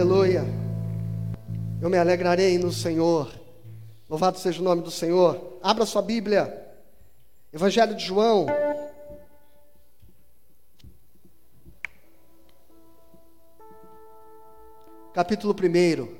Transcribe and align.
Aleluia. 0.00 0.46
Eu 1.78 1.90
me 1.90 1.98
alegrarei 1.98 2.56
no 2.56 2.72
Senhor. 2.72 3.30
Louvado 4.08 4.38
seja 4.38 4.58
o 4.58 4.64
nome 4.64 4.80
do 4.80 4.90
Senhor. 4.90 5.58
Abra 5.62 5.84
sua 5.84 6.00
Bíblia. 6.00 6.72
Evangelho 7.52 7.94
de 7.94 8.06
João. 8.06 8.46
Capítulo 15.12 15.54
1. 15.54 16.19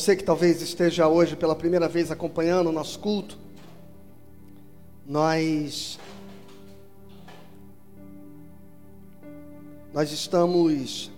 Você 0.00 0.16
que 0.16 0.24
talvez 0.24 0.62
esteja 0.62 1.06
hoje 1.06 1.36
pela 1.36 1.54
primeira 1.54 1.86
vez 1.86 2.10
acompanhando 2.10 2.68
o 2.68 2.72
nosso 2.72 2.98
culto, 2.98 3.38
nós 5.06 5.98
nós 9.92 10.10
estamos 10.10 11.10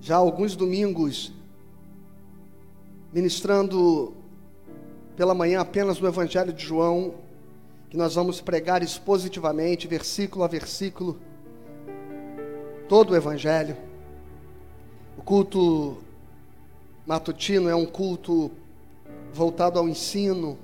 já 0.00 0.16
alguns 0.16 0.56
domingos 0.56 1.30
ministrando 3.12 4.14
pela 5.14 5.34
manhã 5.34 5.60
apenas 5.60 6.00
o 6.00 6.06
Evangelho 6.06 6.54
de 6.54 6.64
João, 6.64 7.16
que 7.90 7.98
nós 7.98 8.14
vamos 8.14 8.40
pregar 8.40 8.82
expositivamente, 8.82 9.86
versículo 9.86 10.42
a 10.42 10.48
versículo, 10.48 11.18
todo 12.88 13.10
o 13.10 13.16
Evangelho. 13.16 13.76
O 15.18 15.22
culto 15.22 15.98
matutino 17.10 17.68
é 17.68 17.74
um 17.74 17.86
culto 17.86 18.52
voltado 19.32 19.80
ao 19.80 19.88
ensino 19.88 20.56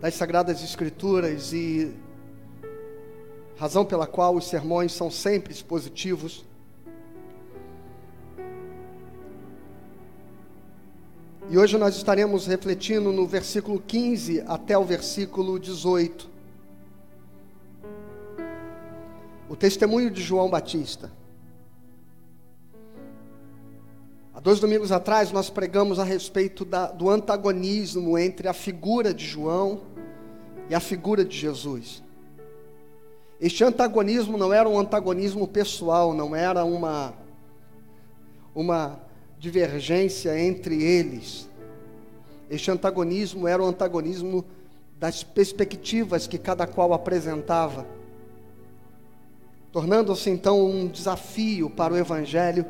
das 0.00 0.14
Sagradas 0.14 0.62
Escrituras 0.62 1.52
e 1.52 1.92
razão 3.58 3.84
pela 3.84 4.06
qual 4.06 4.36
os 4.36 4.46
sermões 4.46 4.92
são 4.92 5.10
sempre 5.10 5.52
expositivos. 5.52 6.44
E 11.50 11.58
hoje 11.58 11.76
nós 11.76 11.96
estaremos 11.96 12.46
refletindo 12.46 13.12
no 13.12 13.26
versículo 13.26 13.80
15 13.80 14.44
até 14.46 14.78
o 14.78 14.84
versículo 14.84 15.58
18. 15.58 16.30
O 19.50 19.56
testemunho 19.56 20.08
de 20.08 20.22
João 20.22 20.48
Batista. 20.48 21.10
Dois 24.42 24.58
domingos 24.58 24.90
atrás 24.90 25.30
nós 25.30 25.48
pregamos 25.48 26.00
a 26.00 26.04
respeito 26.04 26.64
da, 26.64 26.86
do 26.86 27.08
antagonismo 27.08 28.18
entre 28.18 28.48
a 28.48 28.52
figura 28.52 29.14
de 29.14 29.24
João 29.24 29.82
e 30.68 30.74
a 30.74 30.80
figura 30.80 31.24
de 31.24 31.38
Jesus. 31.38 32.02
Este 33.40 33.62
antagonismo 33.62 34.36
não 34.36 34.52
era 34.52 34.68
um 34.68 34.78
antagonismo 34.78 35.46
pessoal, 35.46 36.12
não 36.12 36.34
era 36.34 36.64
uma, 36.64 37.14
uma 38.52 39.00
divergência 39.38 40.36
entre 40.38 40.82
eles. 40.82 41.48
Este 42.50 42.70
antagonismo 42.70 43.46
era 43.46 43.62
o 43.62 43.66
antagonismo 43.66 44.44
das 44.98 45.22
perspectivas 45.22 46.26
que 46.26 46.38
cada 46.38 46.66
qual 46.66 46.92
apresentava, 46.92 47.86
tornando-se 49.70 50.30
então 50.30 50.64
um 50.64 50.86
desafio 50.86 51.70
para 51.70 51.94
o 51.94 51.96
Evangelho 51.96 52.66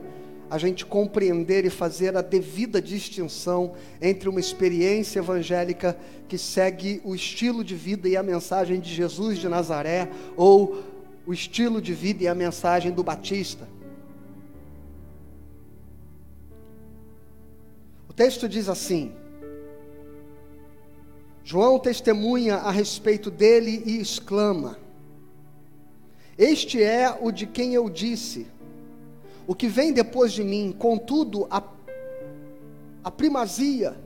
a 0.53 0.59
gente 0.59 0.85
compreender 0.85 1.65
e 1.65 1.71
fazer 1.71 2.15
a 2.15 2.21
devida 2.21 2.79
distinção 2.79 3.73
entre 4.03 4.29
uma 4.29 4.39
experiência 4.39 5.19
evangélica 5.19 5.97
que 6.29 6.37
segue 6.37 7.01
o 7.05 7.15
estilo 7.15 7.65
de 7.65 7.75
vida 7.75 8.07
e 8.07 8.19
a 8.19 8.23
mensagem 8.23 8.79
de 8.79 8.93
Jesus 8.93 9.39
de 9.39 9.49
Nazaré 9.49 10.11
ou 10.37 10.83
o 11.27 11.33
estilo 11.33 11.81
de 11.81 11.95
vida 11.95 12.25
e 12.25 12.29
a 12.29 12.35
mensagem 12.35 12.93
do 12.93 13.03
Batista. 13.03 13.67
O 18.07 18.13
texto 18.13 18.47
diz 18.47 18.69
assim: 18.69 19.11
João 21.43 21.79
testemunha 21.79 22.57
a 22.57 22.71
respeito 22.71 23.31
dele 23.31 23.83
e 23.87 24.03
exclama: 24.03 24.79
Este 26.37 26.83
é 26.83 27.11
o 27.19 27.33
de 27.33 27.47
quem 27.47 27.73
eu 27.73 27.89
disse 27.89 28.52
o 29.47 29.55
que 29.55 29.69
vem 29.69 29.93
depois 29.93 30.33
de 30.33 30.45
mim, 30.45 30.75
contudo, 30.77 31.47
a, 31.51 31.63
a 33.03 33.11
primazia, 33.11 33.97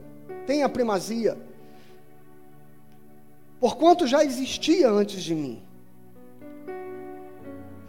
tem 0.47 0.63
a 0.63 0.69
primazia, 0.69 1.37
porquanto 3.61 4.07
já 4.07 4.25
existia 4.25 4.91
antes 4.91 5.23
de 5.23 5.35
mim. 5.35 5.63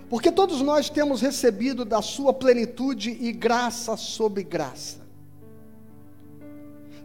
Porque 0.10 0.32
todos 0.32 0.62
nós 0.62 0.90
temos 0.90 1.22
recebido 1.22 1.84
da 1.84 2.02
sua 2.02 2.34
plenitude 2.34 3.12
e 3.20 3.32
graça 3.32 3.98
sobre 3.98 4.44
graça. 4.44 5.06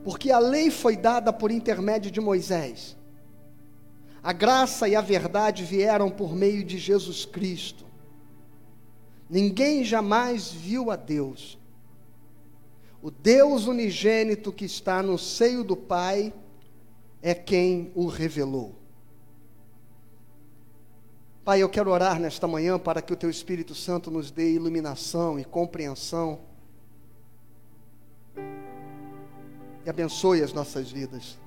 Porque 0.05 0.31
a 0.31 0.39
lei 0.39 0.71
foi 0.71 0.97
dada 0.97 1.33
por 1.33 1.51
intermédio 1.51 2.11
de 2.11 2.21
Moisés. 2.21 2.97
A 4.23 4.33
graça 4.33 4.89
e 4.89 4.95
a 4.95 5.01
verdade 5.01 5.65
vieram 5.65 6.11
por 6.11 6.35
meio 6.35 6.65
de 6.65 6.79
Jesus 6.79 7.25
Cristo. 7.25 7.85
Ninguém 9.33 9.83
jamais 9.83 10.53
viu 10.53 10.91
a 10.91 10.97
Deus. 10.97 11.59
O 13.01 13.11
Deus 13.11 13.67
unigênito 13.67 14.53
que 14.53 14.67
está 14.67 15.03
no 15.03 15.17
seio 15.17 15.65
do 15.65 15.75
Pai 15.75 16.35
é 17.23 17.35
quem 17.35 17.91
o 17.95 18.09
revelou. 18.09 18.75
Pai, 21.43 21.63
eu 21.63 21.69
quero 21.71 21.91
orar 21.91 22.21
nesta 22.21 22.47
manhã 22.47 22.79
para 22.79 23.01
que 23.01 23.11
o 23.11 23.17
Teu 23.17 23.31
Espírito 23.31 23.75
Santo 23.75 24.11
nos 24.11 24.31
dê 24.31 24.53
iluminação 24.53 25.41
e 25.41 25.45
compreensão 25.47 26.39
e 28.37 29.89
abençoe 29.89 30.43
as 30.43 30.53
nossas 30.53 30.91
vidas. 30.91 31.39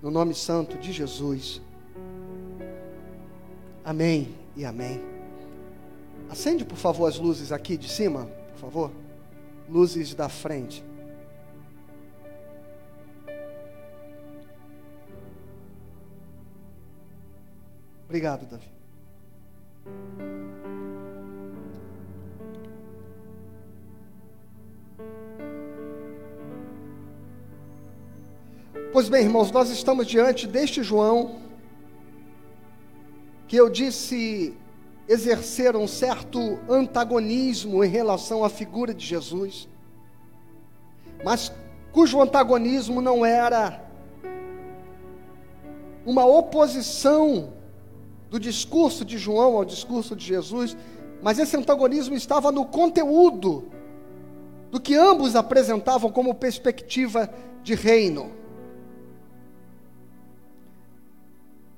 No 0.00 0.08
nome 0.08 0.34
santo 0.36 0.78
de 0.78 0.92
Jesus. 0.92 1.60
Amém 3.84 4.32
e 4.56 4.64
amém. 4.64 5.17
Acende, 6.28 6.64
por 6.64 6.76
favor, 6.76 7.06
as 7.06 7.18
luzes 7.18 7.52
aqui 7.52 7.76
de 7.76 7.88
cima, 7.88 8.26
por 8.52 8.60
favor. 8.60 8.92
Luzes 9.68 10.14
da 10.14 10.28
frente. 10.28 10.84
Obrigado, 18.04 18.46
Davi. 18.46 18.70
Pois 28.92 29.08
bem, 29.08 29.24
irmãos, 29.24 29.50
nós 29.50 29.70
estamos 29.70 30.06
diante 30.06 30.46
deste 30.46 30.82
João, 30.82 31.38
que 33.46 33.56
eu 33.56 33.68
disse 33.68 34.56
exercer 35.08 35.74
um 35.74 35.88
certo 35.88 36.58
antagonismo 36.68 37.82
em 37.82 37.88
relação 37.88 38.44
à 38.44 38.50
figura 38.50 38.92
de 38.92 39.04
Jesus, 39.04 39.66
mas 41.24 41.50
cujo 41.92 42.20
antagonismo 42.20 43.00
não 43.00 43.24
era 43.24 43.82
uma 46.04 46.26
oposição 46.26 47.54
do 48.30 48.38
discurso 48.38 49.04
de 49.04 49.16
João 49.16 49.56
ao 49.56 49.64
discurso 49.64 50.14
de 50.14 50.24
Jesus, 50.24 50.76
mas 51.22 51.38
esse 51.38 51.56
antagonismo 51.56 52.14
estava 52.14 52.52
no 52.52 52.66
conteúdo 52.66 53.64
do 54.70 54.78
que 54.78 54.94
ambos 54.94 55.34
apresentavam 55.34 56.10
como 56.12 56.34
perspectiva 56.34 57.30
de 57.62 57.74
reino. 57.74 58.30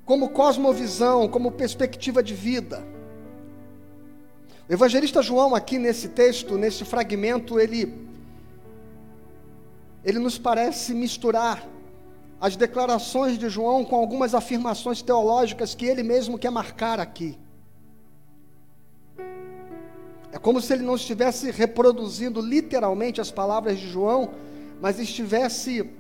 Como 0.05 0.31
cosmovisão, 0.31 1.29
como 1.29 1.53
perspectiva 1.53 2.21
de 2.21 2.35
vida. 2.35 2.85
O 4.71 4.73
evangelista 4.73 5.21
João, 5.21 5.53
aqui 5.53 5.81
nesse 5.81 6.11
texto, 6.11 6.57
nesse 6.57 6.85
fragmento, 6.85 7.59
ele, 7.59 7.93
ele 10.05 10.21
nos 10.21 10.39
parece 10.39 10.95
misturar 10.95 11.67
as 12.41 12.55
declarações 12.55 13.37
de 13.37 13.49
João 13.49 13.85
com 13.85 13.97
algumas 13.97 14.33
afirmações 14.33 15.03
teológicas 15.03 15.75
que 15.75 15.87
ele 15.87 16.05
mesmo 16.05 16.39
quer 16.39 16.51
marcar 16.53 17.01
aqui. 17.01 17.37
É 20.31 20.39
como 20.39 20.61
se 20.61 20.73
ele 20.73 20.85
não 20.85 20.95
estivesse 20.95 21.51
reproduzindo 21.51 22.41
literalmente 22.41 23.21
as 23.21 23.33
palavras 23.33 23.77
de 23.77 23.89
João, 23.89 24.31
mas 24.81 25.01
estivesse 25.01 25.91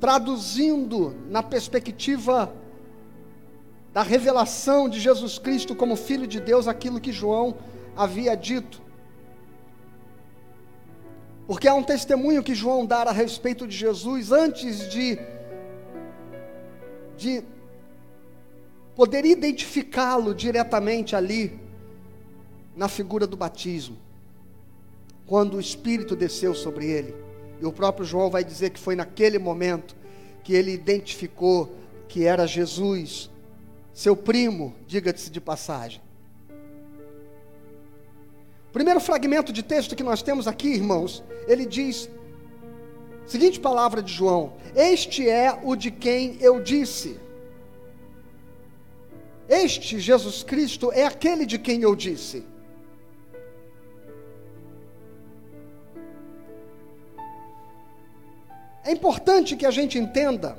traduzindo 0.00 1.14
na 1.28 1.42
perspectiva 1.42 2.50
da 3.92 4.02
revelação 4.02 4.88
de 4.88 4.98
Jesus 4.98 5.38
Cristo 5.38 5.76
como 5.76 5.96
Filho 5.96 6.26
de 6.26 6.40
Deus 6.40 6.66
aquilo 6.66 6.98
que 6.98 7.12
João 7.12 7.54
havia 7.96 8.36
dito. 8.36 8.82
Porque 11.46 11.68
há 11.68 11.74
um 11.74 11.82
testemunho 11.82 12.42
que 12.42 12.54
João 12.54 12.84
dá 12.84 13.02
a 13.02 13.12
respeito 13.12 13.66
de 13.66 13.76
Jesus 13.76 14.32
antes 14.32 14.90
de, 14.90 15.18
de 17.16 17.44
poder 18.96 19.24
identificá-lo 19.24 20.34
diretamente 20.34 21.14
ali, 21.14 21.60
na 22.74 22.88
figura 22.88 23.26
do 23.26 23.36
batismo, 23.36 23.96
quando 25.26 25.54
o 25.54 25.60
Espírito 25.60 26.14
desceu 26.14 26.54
sobre 26.54 26.86
ele. 26.86 27.14
E 27.60 27.64
o 27.64 27.72
próprio 27.72 28.04
João 28.04 28.28
vai 28.28 28.44
dizer 28.44 28.70
que 28.70 28.78
foi 28.78 28.94
naquele 28.94 29.38
momento 29.38 29.96
que 30.44 30.52
ele 30.52 30.72
identificou 30.72 31.74
que 32.06 32.24
era 32.24 32.46
Jesus, 32.46 33.30
seu 33.94 34.14
primo, 34.14 34.74
diga-se 34.86 35.30
de 35.30 35.40
passagem. 35.40 36.02
Primeiro 38.76 39.00
fragmento 39.00 39.54
de 39.54 39.62
texto 39.62 39.96
que 39.96 40.02
nós 40.02 40.20
temos 40.20 40.46
aqui, 40.46 40.68
irmãos, 40.68 41.24
ele 41.48 41.64
diz: 41.64 42.10
seguinte 43.24 43.58
palavra 43.58 44.02
de 44.02 44.12
João: 44.12 44.52
Este 44.74 45.26
é 45.26 45.58
o 45.62 45.74
de 45.74 45.90
quem 45.90 46.36
eu 46.42 46.62
disse. 46.62 47.18
Este 49.48 49.98
Jesus 49.98 50.42
Cristo 50.42 50.92
é 50.92 51.06
aquele 51.06 51.46
de 51.46 51.58
quem 51.58 51.80
eu 51.80 51.96
disse. 51.96 52.44
É 58.84 58.92
importante 58.92 59.56
que 59.56 59.64
a 59.64 59.70
gente 59.70 59.98
entenda 59.98 60.58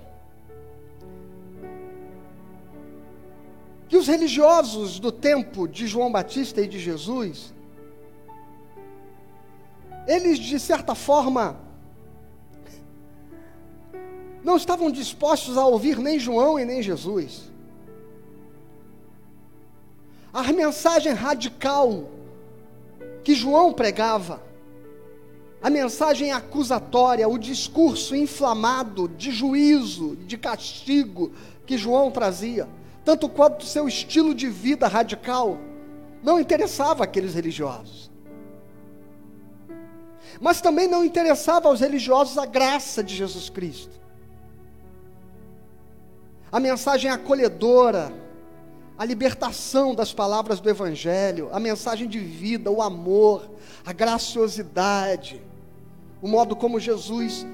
que 3.87 3.95
os 3.95 4.07
religiosos 4.07 4.99
do 4.99 5.11
tempo 5.11 5.67
de 5.67 5.85
João 5.85 6.11
Batista 6.11 6.61
e 6.63 6.67
de 6.67 6.79
Jesus, 6.79 7.55
eles 10.07 10.39
de 10.39 10.59
certa 10.59 10.95
forma 10.95 11.59
não 14.43 14.55
estavam 14.55 14.89
dispostos 14.89 15.57
a 15.57 15.65
ouvir 15.65 15.97
nem 15.97 16.17
João 16.17 16.57
e 16.57 16.63
nem 16.63 16.81
Jesus. 16.81 17.51
A 20.33 20.53
mensagem 20.53 21.11
radical 21.11 22.09
que 23.23 23.35
João 23.35 23.73
pregava, 23.73 24.41
a 25.61 25.69
mensagem 25.69 26.31
acusatória, 26.31 27.27
o 27.27 27.37
discurso 27.37 28.15
inflamado 28.15 29.09
de 29.09 29.31
juízo, 29.31 30.15
de 30.15 30.37
castigo 30.37 31.33
que 31.65 31.77
João 31.77 32.09
trazia, 32.09 32.69
tanto 33.03 33.27
quanto 33.27 33.65
seu 33.65 33.87
estilo 33.87 34.33
de 34.33 34.47
vida 34.47 34.87
radical, 34.87 35.57
não 36.23 36.39
interessava 36.39 37.03
aqueles 37.03 37.33
religiosos. 37.33 38.09
Mas 40.39 40.61
também 40.61 40.87
não 40.87 41.03
interessava 41.03 41.67
aos 41.67 41.79
religiosos 41.79 42.37
a 42.37 42.45
graça 42.45 43.03
de 43.03 43.15
Jesus 43.15 43.49
Cristo. 43.49 43.99
A 46.51 46.59
mensagem 46.59 47.09
acolhedora, 47.09 48.13
a 48.97 49.03
libertação 49.03 49.93
das 49.93 50.13
palavras 50.13 50.59
do 50.59 50.69
Evangelho, 50.69 51.49
a 51.51 51.59
mensagem 51.59 52.07
de 52.07 52.19
vida, 52.19 52.71
o 52.71 52.81
amor, 52.81 53.49
a 53.85 53.91
graciosidade, 53.91 55.41
o 56.21 56.27
modo 56.27 56.55
como 56.55 56.79
Jesus 56.79 57.45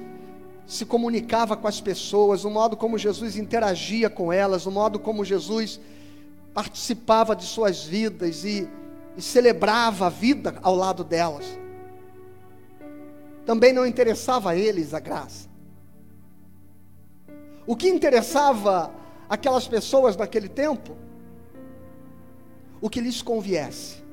se 0.66 0.86
comunicava 0.86 1.56
com 1.56 1.68
as 1.68 1.80
pessoas, 1.80 2.44
o 2.44 2.50
modo 2.50 2.76
como 2.76 2.96
Jesus 2.96 3.36
interagia 3.36 4.08
com 4.08 4.32
elas, 4.32 4.64
o 4.64 4.70
modo 4.70 4.98
como 4.98 5.24
Jesus 5.24 5.78
participava 6.54 7.34
de 7.36 7.44
suas 7.44 7.84
vidas 7.84 8.44
e, 8.44 8.68
e 9.16 9.20
celebrava 9.20 10.06
a 10.06 10.10
vida 10.10 10.56
ao 10.62 10.74
lado 10.74 11.04
delas. 11.04 11.44
Também 13.44 13.72
não 13.72 13.86
interessava 13.86 14.50
a 14.50 14.56
eles 14.56 14.94
a 14.94 15.00
graça. 15.00 15.48
O 17.66 17.76
que 17.76 17.88
interessava 17.88 18.92
aquelas 19.28 19.66
pessoas 19.66 20.16
naquele 20.16 20.48
tempo? 20.48 20.96
O 22.80 22.90
que 22.90 23.00
lhes 23.00 23.22
conviesse. 23.22 24.04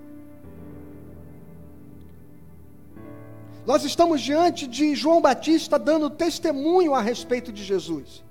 Nós 3.65 3.83
estamos 3.83 4.21
diante 4.21 4.67
de 4.67 4.95
João 4.95 5.21
Batista 5.21 5.77
dando 5.77 6.09
testemunho 6.09 6.95
a 6.95 7.01
respeito 7.01 7.51
de 7.51 7.63
Jesus. 7.63 8.23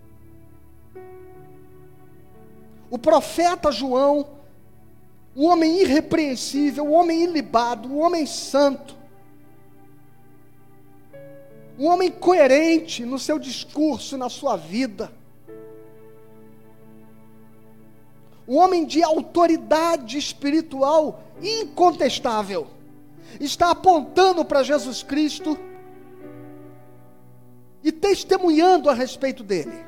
O 2.91 2.99
profeta 2.99 3.71
João, 3.71 4.27
o 5.35 5.47
homem 5.47 5.83
irrepreensível, 5.83 6.87
o 6.87 6.93
homem 6.93 7.23
ilibado, 7.23 7.89
o 7.89 7.99
homem 7.99 8.27
santo, 8.27 8.97
um 11.81 11.87
homem 11.87 12.11
coerente 12.11 13.07
no 13.07 13.19
seu 13.19 13.39
discurso, 13.39 14.19
na 14.19 14.29
sua 14.29 14.55
vida, 14.55 15.11
um 18.47 18.59
homem 18.59 18.85
de 18.85 19.03
autoridade 19.03 20.19
espiritual 20.19 21.23
incontestável 21.41 22.67
está 23.41 23.71
apontando 23.71 24.45
para 24.45 24.63
Jesus 24.63 25.03
Cristo 25.03 25.59
e 27.83 27.91
testemunhando 27.91 28.91
a 28.91 28.93
respeito 28.93 29.43
dele. 29.43 29.83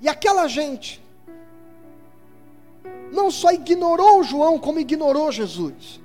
E 0.00 0.08
aquela 0.08 0.48
gente 0.48 1.02
não 3.12 3.30
só 3.30 3.52
ignorou 3.52 4.24
João, 4.24 4.58
como 4.58 4.80
ignorou 4.80 5.30
Jesus. 5.30 6.00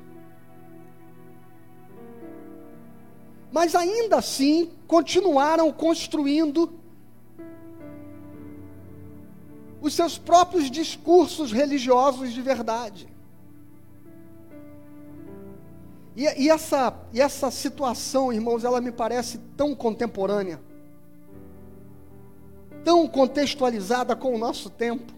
Mas 3.51 3.75
ainda 3.75 4.17
assim 4.17 4.69
continuaram 4.87 5.71
construindo 5.71 6.73
os 9.81 9.93
seus 9.93 10.17
próprios 10.17 10.69
discursos 10.69 11.51
religiosos 11.51 12.33
de 12.33 12.41
verdade. 12.41 13.07
E, 16.15 16.23
e, 16.45 16.49
essa, 16.49 16.93
e 17.13 17.21
essa 17.21 17.51
situação, 17.51 18.33
irmãos, 18.33 18.63
ela 18.63 18.81
me 18.81 18.91
parece 18.91 19.37
tão 19.55 19.75
contemporânea, 19.75 20.59
tão 22.83 23.07
contextualizada 23.07 24.15
com 24.15 24.33
o 24.33 24.37
nosso 24.37 24.69
tempo. 24.69 25.13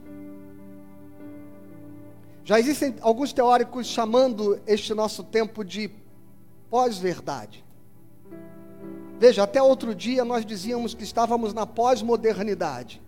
Já 2.44 2.60
existem 2.60 2.96
alguns 3.00 3.32
teóricos 3.32 3.88
chamando 3.88 4.60
este 4.68 4.94
nosso 4.94 5.24
tempo 5.24 5.64
de 5.64 5.90
pós-verdade. 6.70 7.64
Veja, 9.20 9.44
até 9.44 9.62
outro 9.62 9.94
dia 9.94 10.24
nós 10.24 10.46
dizíamos 10.46 10.94
que 10.94 11.04
estávamos 11.04 11.54
na 11.54 11.66
pós-modernidade. 11.66 13.02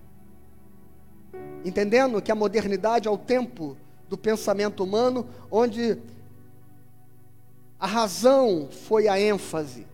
Entendendo 1.64 2.22
que 2.22 2.32
a 2.32 2.36
modernidade 2.36 3.08
é 3.08 3.12
o 3.12 3.18
tempo 3.18 3.78
do 4.10 4.18
pensamento 4.18 4.84
humano, 4.84 5.26
onde 5.50 5.98
a 7.80 7.88
razão 7.88 8.68
foi 8.70 9.08
a 9.08 9.18
ênfase. 9.18 9.88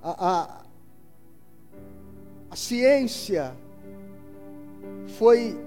A, 0.00 0.30
a, 0.30 0.62
a 2.48 2.56
ciência 2.56 3.56
foi 5.18 5.60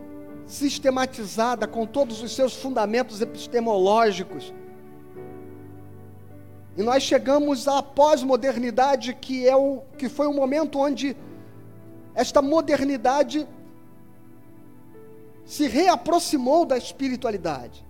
sistematizada 0.47 1.67
com 1.67 1.85
todos 1.85 2.21
os 2.21 2.33
seus 2.33 2.55
fundamentos 2.55 3.19
epistemológicos. 3.19 4.53
E 6.77 6.83
nós 6.83 7.03
chegamos 7.03 7.67
à 7.67 7.81
pós-modernidade, 7.81 9.13
que 9.13 9.47
é 9.47 9.55
o 9.55 9.81
que 9.97 10.09
foi 10.09 10.27
o 10.27 10.33
momento 10.33 10.79
onde 10.79 11.15
esta 12.13 12.41
modernidade 12.41 13.47
se 15.45 15.67
reaproximou 15.67 16.65
da 16.65 16.77
espiritualidade. 16.77 17.85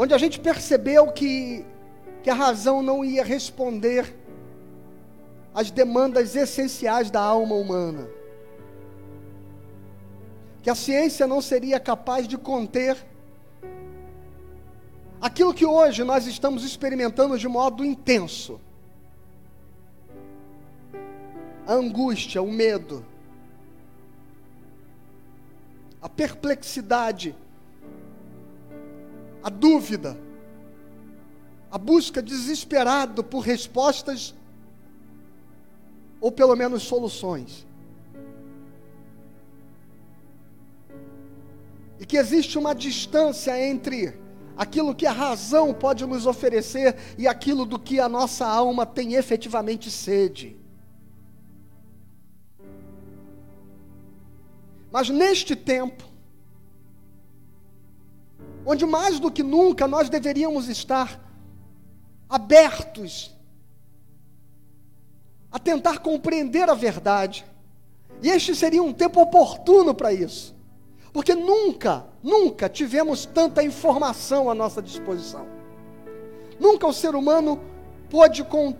onde 0.00 0.14
a 0.14 0.18
gente 0.18 0.38
percebeu 0.38 1.10
que, 1.10 1.66
que 2.22 2.30
a 2.30 2.34
razão 2.34 2.80
não 2.80 3.04
ia 3.04 3.24
responder 3.24 4.16
às 5.52 5.72
demandas 5.72 6.36
essenciais 6.36 7.10
da 7.10 7.20
alma 7.20 7.56
humana, 7.56 8.08
que 10.62 10.70
a 10.70 10.74
ciência 10.76 11.26
não 11.26 11.40
seria 11.40 11.80
capaz 11.80 12.28
de 12.28 12.38
conter 12.38 12.96
aquilo 15.20 15.52
que 15.52 15.66
hoje 15.66 16.04
nós 16.04 16.26
estamos 16.26 16.64
experimentando 16.64 17.38
de 17.38 17.48
modo 17.48 17.84
intenso. 17.84 18.60
A 21.66 21.74
angústia, 21.74 22.40
o 22.40 22.50
medo, 22.50 23.04
a 26.00 26.08
perplexidade, 26.08 27.34
a 29.42 29.50
dúvida, 29.50 30.16
a 31.70 31.76
busca 31.76 32.22
desesperada 32.22 33.22
por 33.22 33.40
respostas 33.40 34.34
ou 36.20 36.32
pelo 36.32 36.56
menos 36.56 36.84
soluções. 36.84 37.66
E 42.00 42.06
que 42.06 42.16
existe 42.16 42.56
uma 42.56 42.74
distância 42.74 43.60
entre 43.68 44.27
aquilo 44.58 44.92
que 44.92 45.06
a 45.06 45.12
razão 45.12 45.72
pode 45.72 46.04
nos 46.04 46.26
oferecer 46.26 46.96
e 47.16 47.28
aquilo 47.28 47.64
do 47.64 47.78
que 47.78 48.00
a 48.00 48.08
nossa 48.08 48.44
alma 48.44 48.84
tem 48.84 49.14
efetivamente 49.14 49.88
sede. 49.88 50.56
Mas 54.90 55.08
neste 55.08 55.54
tempo, 55.54 56.02
onde 58.66 58.84
mais 58.84 59.20
do 59.20 59.30
que 59.30 59.44
nunca 59.44 59.86
nós 59.86 60.08
deveríamos 60.08 60.68
estar 60.68 61.24
abertos 62.28 63.32
a 65.52 65.58
tentar 65.58 66.00
compreender 66.00 66.68
a 66.68 66.74
verdade, 66.74 67.46
e 68.20 68.28
este 68.28 68.56
seria 68.56 68.82
um 68.82 68.92
tempo 68.92 69.20
oportuno 69.20 69.94
para 69.94 70.12
isso, 70.12 70.57
porque 71.12 71.34
nunca, 71.34 72.04
nunca 72.22 72.68
tivemos 72.68 73.24
tanta 73.26 73.62
informação 73.62 74.50
à 74.50 74.54
nossa 74.54 74.82
disposição. 74.82 75.46
Nunca 76.58 76.86
o 76.86 76.92
ser 76.92 77.14
humano 77.14 77.60
pôde 78.10 78.44
com 78.44 78.74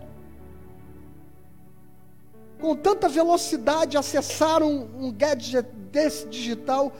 com 2.59 2.75
tanta 2.75 3.07
velocidade 3.07 3.97
acessar 3.97 4.61
um, 4.61 5.05
um 5.05 5.13
gadget 5.13 5.65
desse 5.91 6.27
digital 6.27 6.91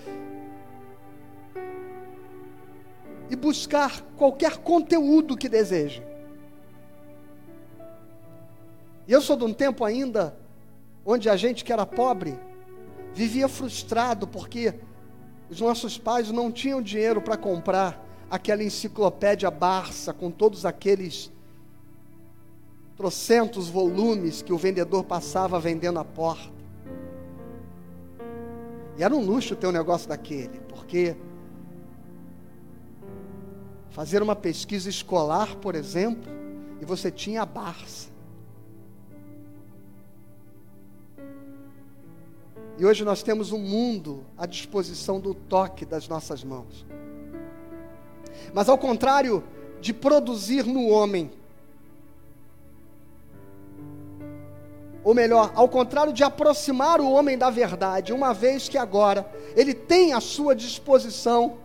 e 3.30 3.36
buscar 3.36 4.02
qualquer 4.18 4.58
conteúdo 4.58 5.36
que 5.38 5.50
deseje. 5.50 6.02
E 9.06 9.12
eu 9.12 9.22
sou 9.22 9.36
de 9.36 9.44
um 9.44 9.54
tempo 9.54 9.84
ainda 9.84 10.36
onde 11.06 11.30
a 11.30 11.36
gente 11.36 11.64
que 11.64 11.74
era 11.74 11.86
pobre 11.86 12.40
vivia 13.14 13.48
frustrado 13.48 14.28
porque 14.28 14.74
os 15.50 15.60
nossos 15.60 15.98
pais 15.98 16.32
não 16.32 16.52
tinham 16.52 16.82
dinheiro 16.82 17.22
para 17.22 17.36
comprar 17.36 18.06
aquela 18.30 18.64
enciclopédia 18.64 19.50
Barça 19.50 20.14
com 20.14 20.30
todos 20.30 20.66
aqueles 20.66 21.32
trocentos 22.96 23.70
volumes 23.70 24.42
que 24.42 24.54
o 24.54 24.58
vendedor 24.58 25.04
passava 25.04 25.60
vendendo 25.60 26.00
à 26.00 26.06
porta. 26.06 26.60
E 28.98 29.04
era 29.04 29.16
um 29.16 29.26
luxo 29.26 29.56
ter 29.56 29.68
um 29.68 29.72
negócio 29.72 30.10
daquele, 30.10 30.60
porque 30.68 31.16
fazer 33.90 34.22
uma 34.22 34.36
pesquisa 34.36 34.90
escolar, 34.90 35.56
por 35.56 35.74
exemplo, 35.74 36.30
e 36.82 36.86
você 36.86 37.10
tinha 37.10 37.42
a 37.42 37.46
Barça. 37.46 38.09
E 42.80 42.86
hoje 42.86 43.04
nós 43.04 43.22
temos 43.22 43.52
um 43.52 43.60
mundo 43.60 44.26
à 44.38 44.46
disposição 44.46 45.20
do 45.20 45.34
toque 45.34 45.84
das 45.84 46.08
nossas 46.08 46.46
mãos. 46.46 46.86
Mas 48.54 48.70
ao 48.70 48.78
contrário 48.78 49.44
de 49.82 49.94
produzir 49.94 50.66
no 50.66 50.88
homem 50.88 51.30
ou 55.04 55.14
melhor, 55.14 55.52
ao 55.56 55.68
contrário 55.68 56.14
de 56.14 56.24
aproximar 56.24 57.02
o 57.02 57.12
homem 57.12 57.38
da 57.38 57.50
verdade, 57.50 58.14
uma 58.14 58.34
vez 58.34 58.70
que 58.70 58.78
agora 58.78 59.30
ele 59.58 59.74
tem 59.74 60.14
à 60.14 60.22
sua 60.22 60.56
disposição 60.56 61.58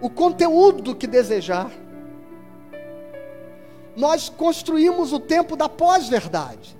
o 0.00 0.08
conteúdo 0.08 0.94
que 0.94 1.06
desejar, 1.06 1.70
nós 3.94 4.30
construímos 4.30 5.12
o 5.12 5.20
tempo 5.20 5.56
da 5.56 5.68
pós-verdade. 5.68 6.79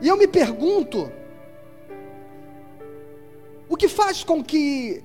E 0.00 0.08
eu 0.08 0.16
me 0.16 0.26
pergunto, 0.26 1.12
o 3.68 3.76
que 3.76 3.88
faz 3.88 4.24
com 4.24 4.42
que 4.42 5.02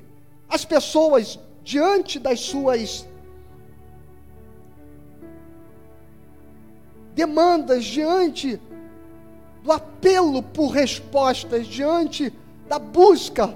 as 0.47 0.63
pessoas, 0.63 1.39
diante 1.63 2.17
das 2.17 2.39
suas 2.39 3.05
demandas, 7.13 7.83
diante 7.83 8.59
do 9.63 9.71
apelo 9.71 10.41
por 10.41 10.69
respostas, 10.69 11.67
diante 11.67 12.31
da 12.67 12.79
busca 12.79 13.55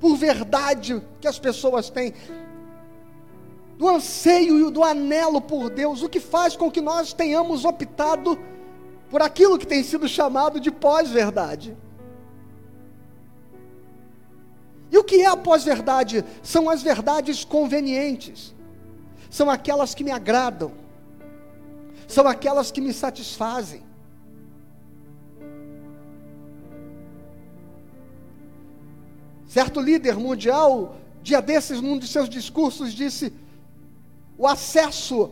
por 0.00 0.16
verdade 0.16 1.02
que 1.20 1.28
as 1.28 1.38
pessoas 1.38 1.88
têm, 1.88 2.12
do 3.78 3.88
anseio 3.88 4.68
e 4.68 4.70
do 4.70 4.82
anelo 4.82 5.40
por 5.40 5.70
Deus, 5.70 6.02
o 6.02 6.08
que 6.08 6.20
faz 6.20 6.56
com 6.56 6.70
que 6.70 6.80
nós 6.80 7.12
tenhamos 7.12 7.64
optado 7.64 8.38
por 9.10 9.22
aquilo 9.22 9.58
que 9.58 9.66
tem 9.66 9.82
sido 9.82 10.08
chamado 10.08 10.58
de 10.58 10.70
pós-verdade. 10.70 11.76
E 14.90 14.98
o 14.98 15.04
que 15.04 15.22
é 15.22 15.26
a 15.26 15.36
pós-verdade? 15.36 16.24
São 16.42 16.70
as 16.70 16.82
verdades 16.82 17.44
convenientes, 17.44 18.54
são 19.30 19.50
aquelas 19.50 19.94
que 19.94 20.04
me 20.04 20.10
agradam 20.10 20.86
são 22.06 22.26
aquelas 22.26 22.70
que 22.70 22.80
me 22.80 22.92
satisfazem. 22.92 23.82
Certo 29.46 29.80
líder 29.80 30.16
mundial, 30.16 30.96
dia 31.22 31.40
desses, 31.40 31.80
num 31.80 31.98
de 31.98 32.06
seus 32.06 32.28
discursos, 32.28 32.92
disse: 32.92 33.32
o 34.36 34.46
acesso 34.46 35.30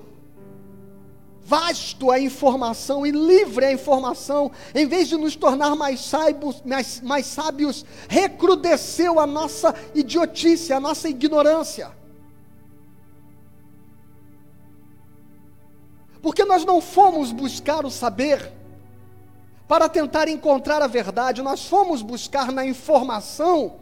vasto 1.45 2.11
à 2.11 2.19
informação 2.19 3.07
e 3.07 3.11
livre 3.11 3.67
à 3.67 3.73
informação, 3.73 4.51
em 4.75 4.87
vez 4.87 5.09
de 5.09 5.17
nos 5.17 5.37
tornar 5.37 5.77
mais, 5.77 6.01
saibos, 6.01 6.63
mais, 6.65 7.01
mais 7.03 7.27
sábios, 7.27 7.85
recrudesceu 8.09 9.21
a 9.21 9.27
nossa 9.27 9.75
idiotice, 9.95 10.73
a 10.73 10.81
nossa 10.81 11.09
ignorância. 11.09 11.93
Porque 16.23 16.45
nós 16.45 16.65
não 16.65 16.81
fomos 16.81 17.31
buscar 17.31 17.85
o 17.85 17.91
saber 17.91 18.51
para 19.69 19.89
tentar 19.89 20.29
encontrar 20.29 20.81
a 20.81 20.87
verdade, 20.87 21.43
nós 21.43 21.67
fomos 21.67 22.01
buscar 22.01 22.51
na 22.51 22.65
informação, 22.65 23.77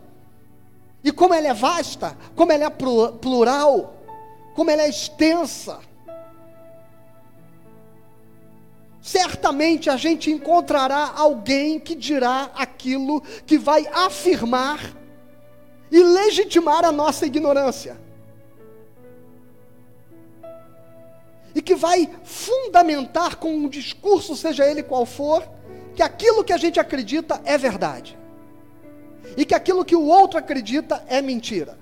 e 1.04 1.12
como 1.12 1.35
ela 1.35 1.49
é 1.49 1.54
vasta, 1.54 2.16
como 2.35 2.50
ela 2.50 2.64
é 2.64 2.71
plural, 2.71 3.95
como 4.54 4.71
ela 4.71 4.83
é 4.83 4.88
extensa, 4.88 5.78
certamente 9.02 9.90
a 9.90 9.97
gente 9.97 10.30
encontrará 10.30 11.12
alguém 11.16 11.78
que 11.78 11.94
dirá 11.94 12.50
aquilo 12.54 13.21
que 13.44 13.59
vai 13.59 13.87
afirmar 13.92 14.78
e 15.90 16.02
legitimar 16.02 16.85
a 16.85 16.92
nossa 16.92 17.26
ignorância. 17.26 18.00
e 21.54 21.61
que 21.61 21.75
vai 21.75 22.09
fundamentar 22.25 23.37
com 23.37 23.54
um 23.54 23.68
discurso, 23.68 24.35
seja 24.37 24.66
ele 24.66 24.82
qual 24.82 25.04
for, 25.04 25.47
que 25.94 26.02
aquilo 26.02 26.42
que 26.42 26.52
a 26.52 26.56
gente 26.56 26.80
acredita 26.80 27.40
é 27.44 27.59
verdade, 27.59 28.18
e 29.37 29.44
que 29.44 29.54
aquilo 29.54 29.85
que 29.85 29.94
o 29.94 30.02
outro 30.06 30.38
acredita 30.38 31.04
é 31.09 31.21
mentira. 31.21 31.82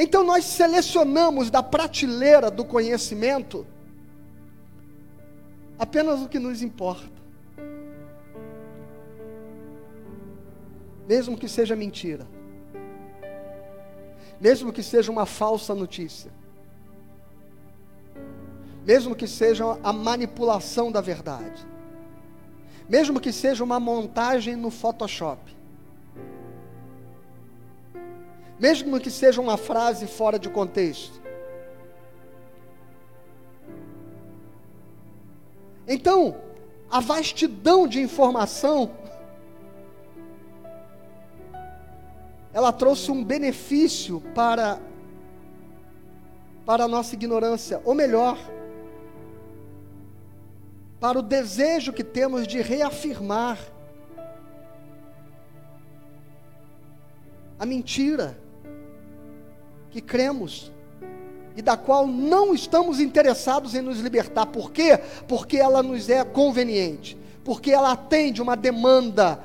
Então 0.00 0.22
nós 0.22 0.44
selecionamos 0.44 1.50
da 1.50 1.60
prateleira 1.60 2.52
do 2.52 2.64
conhecimento 2.64 3.66
apenas 5.76 6.22
o 6.22 6.28
que 6.28 6.38
nos 6.38 6.62
importa. 6.62 7.18
Mesmo 11.08 11.36
que 11.36 11.48
seja 11.48 11.74
mentira. 11.74 12.24
Mesmo 14.40 14.72
que 14.72 14.84
seja 14.84 15.10
uma 15.10 15.26
falsa 15.26 15.74
notícia, 15.74 16.30
mesmo 18.86 19.16
que 19.16 19.26
seja 19.26 19.64
a 19.82 19.92
manipulação 19.92 20.92
da 20.92 21.00
verdade, 21.00 21.66
mesmo 22.88 23.18
que 23.18 23.32
seja 23.32 23.64
uma 23.64 23.80
montagem 23.80 24.54
no 24.54 24.70
Photoshop, 24.70 25.57
mesmo 28.58 28.98
que 28.98 29.10
seja 29.10 29.40
uma 29.40 29.56
frase 29.56 30.06
fora 30.06 30.38
de 30.38 30.48
contexto. 30.48 31.20
Então, 35.86 36.36
a 36.90 37.00
vastidão 37.00 37.86
de 37.86 38.00
informação 38.00 38.90
ela 42.52 42.72
trouxe 42.72 43.10
um 43.10 43.22
benefício 43.22 44.20
para 44.34 44.80
para 46.66 46.84
a 46.84 46.88
nossa 46.88 47.14
ignorância, 47.14 47.80
ou 47.82 47.94
melhor, 47.94 48.36
para 51.00 51.18
o 51.18 51.22
desejo 51.22 51.94
que 51.94 52.04
temos 52.04 52.46
de 52.46 52.60
reafirmar 52.60 53.58
a 57.58 57.64
mentira 57.64 58.38
que 59.98 60.00
cremos 60.00 60.70
e 61.56 61.62
da 61.62 61.76
qual 61.76 62.06
não 62.06 62.54
estamos 62.54 63.00
interessados 63.00 63.74
em 63.74 63.82
nos 63.82 63.98
libertar. 63.98 64.46
Por 64.46 64.70
quê? 64.70 64.96
Porque 65.26 65.56
ela 65.56 65.82
nos 65.82 66.08
é 66.08 66.24
conveniente, 66.24 67.18
porque 67.42 67.72
ela 67.72 67.92
atende 67.92 68.40
uma 68.40 68.56
demanda 68.56 69.40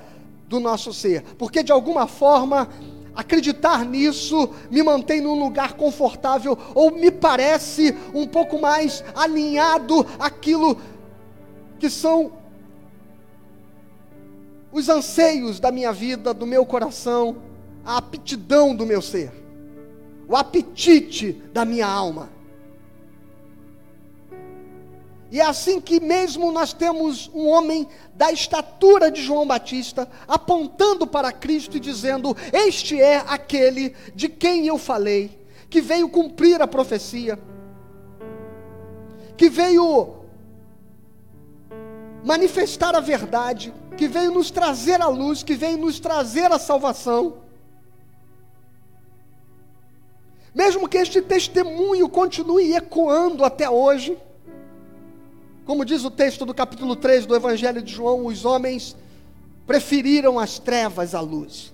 do 0.48 0.60
nosso 0.60 0.94
ser, 0.94 1.24
porque 1.40 1.64
de 1.64 1.72
alguma 1.72 2.06
forma 2.06 2.70
acreditar 3.16 3.84
nisso 3.84 4.50
me 4.70 4.84
mantém 4.84 5.22
num 5.22 5.40
lugar 5.40 5.74
confortável 5.74 6.56
ou 6.76 6.92
me 6.92 7.10
parece 7.10 7.96
um 8.14 8.28
pouco 8.28 8.62
mais 8.62 9.04
alinhado 9.16 10.06
aquilo 10.20 10.80
que 11.80 11.90
são 11.90 12.32
os 14.72 14.88
anseios 14.88 15.60
da 15.60 15.72
minha 15.72 15.92
vida, 15.92 16.34
do 16.34 16.46
meu 16.46 16.64
coração, 16.66 17.38
a 17.84 17.98
aptidão 17.98 18.76
do 18.76 18.86
meu 18.86 19.02
ser, 19.02 19.43
o 20.28 20.36
apetite 20.36 21.34
da 21.54 21.66
minha 21.66 21.88
alma. 21.88 22.30
E 25.34 25.42
é 25.42 25.46
assim 25.46 25.82
que, 25.82 26.00
mesmo 26.00 26.52
nós 26.52 26.74
temos 26.74 27.28
um 27.34 27.48
homem 27.48 27.88
da 28.14 28.32
estatura 28.32 29.10
de 29.10 29.20
João 29.20 29.48
Batista, 29.48 30.08
apontando 30.28 31.08
para 31.08 31.32
Cristo 31.32 31.78
e 31.78 31.80
dizendo: 31.80 32.38
Este 32.52 33.02
é 33.02 33.18
aquele 33.28 33.96
de 34.14 34.30
quem 34.30 34.68
eu 34.68 34.78
falei, 34.78 35.40
que 35.72 35.82
veio 35.82 36.08
cumprir 36.08 36.62
a 36.62 36.68
profecia, 36.68 37.40
que 39.36 39.50
veio 39.50 40.18
manifestar 42.24 42.96
a 42.96 43.00
verdade, 43.00 43.74
que 43.98 44.08
veio 44.08 44.32
nos 44.32 44.52
trazer 44.52 45.02
a 45.02 45.08
luz, 45.08 45.42
que 45.42 45.56
veio 45.56 45.80
nos 45.80 46.00
trazer 46.00 46.52
a 46.52 46.60
salvação. 46.60 47.43
Mesmo 50.54 50.88
que 50.88 50.98
este 50.98 51.22
testemunho 51.22 52.08
continue 52.08 52.76
ecoando 52.76 53.44
até 53.44 53.68
hoje, 53.68 54.18
como 55.66 55.84
diz 55.84 56.04
o 56.06 56.12
texto 56.12 56.46
do 56.46 56.54
capítulo 56.54 56.96
3 56.96 57.26
do 57.26 57.36
Evangelho 57.36 57.82
de 57.82 57.92
João, 57.92 58.26
os 58.28 58.46
homens 58.46 58.96
preferiram 59.66 60.38
as 60.38 60.60
trevas 60.60 61.16
à 61.16 61.22
luz. 61.22 61.74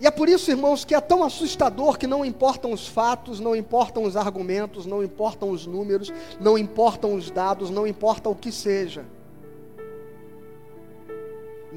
E 0.00 0.06
é 0.06 0.10
por 0.10 0.28
isso, 0.28 0.50
irmãos, 0.50 0.84
que 0.84 0.94
é 0.94 1.00
tão 1.00 1.22
assustador 1.24 1.98
que 1.98 2.06
não 2.06 2.24
importam 2.24 2.72
os 2.72 2.86
fatos, 2.86 3.40
não 3.40 3.54
importam 3.54 4.04
os 4.04 4.16
argumentos, 4.16 4.86
não 4.86 5.02
importam 5.02 5.50
os 5.50 5.66
números, 5.66 6.12
não 6.40 6.56
importam 6.56 7.14
os 7.14 7.30
dados, 7.30 7.68
não 7.68 7.86
importa 7.86 8.28
o 8.28 8.34
que 8.34 8.50
seja. 8.50 9.04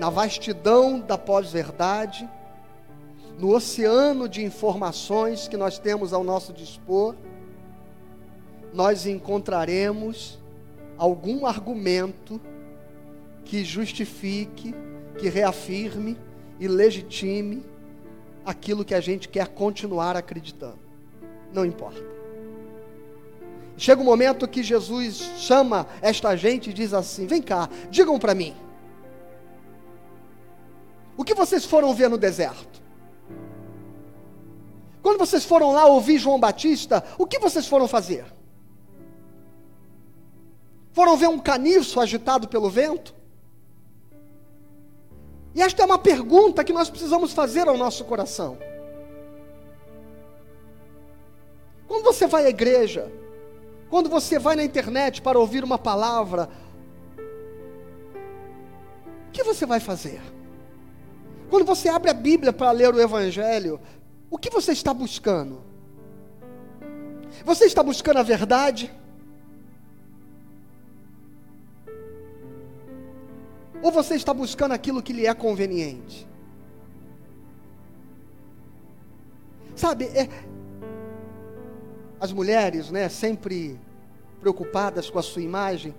Na 0.02 0.10
vastidão 0.10 1.00
da 1.00 1.16
pós-verdade, 1.16 2.28
no 3.38 3.54
oceano 3.54 4.28
de 4.28 4.44
informações 4.44 5.48
que 5.48 5.56
nós 5.56 5.78
temos 5.78 6.12
ao 6.12 6.24
nosso 6.24 6.52
dispor, 6.52 7.14
nós 8.74 9.06
encontraremos 9.06 10.40
algum 10.98 11.46
argumento 11.46 12.42
que 13.46 13.64
justifique, 13.64 14.74
que 15.20 15.30
reafirme 15.30 16.18
e 16.60 16.68
legitime 16.68 17.64
aquilo 18.44 18.84
que 18.84 18.96
a 18.96 19.02
gente 19.02 19.30
quer 19.30 19.50
continuar 19.50 20.18
acreditando. 20.18 20.80
Não 21.54 21.64
importa. 21.64 22.02
Chega 23.78 24.02
um 24.02 24.06
momento 24.06 24.48
que 24.48 24.64
Jesus 24.64 25.18
chama 25.38 25.86
esta 26.02 26.36
gente 26.36 26.72
e 26.72 26.74
diz 26.74 26.92
assim: 26.92 27.28
Vem 27.28 27.40
cá, 27.40 27.70
digam 27.92 28.18
para 28.18 28.34
mim. 28.34 28.56
O 31.22 31.24
que 31.24 31.36
vocês 31.36 31.64
foram 31.64 31.94
ver 31.94 32.10
no 32.10 32.18
deserto? 32.18 32.82
Quando 35.04 35.20
vocês 35.20 35.46
foram 35.46 35.72
lá 35.72 35.86
ouvir 35.86 36.18
João 36.18 36.40
Batista, 36.40 37.04
o 37.16 37.28
que 37.28 37.38
vocês 37.38 37.68
foram 37.68 37.88
fazer? 37.88 38.26
Foram 40.92 41.16
ver 41.16 41.28
um 41.28 41.38
caniço 41.38 42.00
agitado 42.00 42.48
pelo 42.48 42.72
vento? 42.72 43.14
E 45.54 45.62
esta 45.62 45.84
é 45.84 45.86
uma 45.86 46.00
pergunta 46.00 46.64
que 46.64 46.74
nós 46.74 46.90
precisamos 46.90 47.34
fazer 47.34 47.68
ao 47.68 47.78
nosso 47.78 48.04
coração. 48.06 48.58
Quando 51.88 52.04
você 52.04 52.26
vai 52.26 52.48
à 52.48 52.50
igreja, 52.50 53.12
quando 53.92 54.10
você 54.10 54.40
vai 54.40 54.56
na 54.56 54.64
internet 54.64 55.22
para 55.22 55.38
ouvir 55.38 55.64
uma 55.64 55.78
palavra, 55.78 56.50
o 59.28 59.32
que 59.32 59.44
você 59.44 59.68
vai 59.68 59.80
fazer? 59.80 60.20
Quando 61.52 61.66
você 61.66 61.90
abre 61.90 62.10
a 62.10 62.14
Bíblia 62.14 62.54
para 62.54 62.72
ler 62.72 62.96
o 62.96 63.02
Evangelho, 63.02 63.78
o 64.30 64.38
que 64.38 64.50
você 64.50 64.72
está 64.72 64.94
buscando? 64.94 65.62
Você 67.44 67.66
está 67.66 67.84
buscando 67.84 68.20
a 68.20 68.24
verdade? 68.24 68.90
Ou 73.84 73.92
você 73.92 74.16
está 74.16 74.34
buscando 74.34 74.72
aquilo 74.72 75.04
que 75.04 75.12
lhe 75.12 75.28
é 75.28 75.34
conveniente? 75.34 76.26
Sabe, 79.76 80.06
é, 80.06 80.30
as 82.18 82.32
mulheres, 82.32 82.90
né, 82.90 83.10
sempre 83.10 83.78
preocupadas 84.40 85.10
com 85.10 85.20
a 85.20 85.24
sua 85.24 85.42
imagem, 85.42 85.94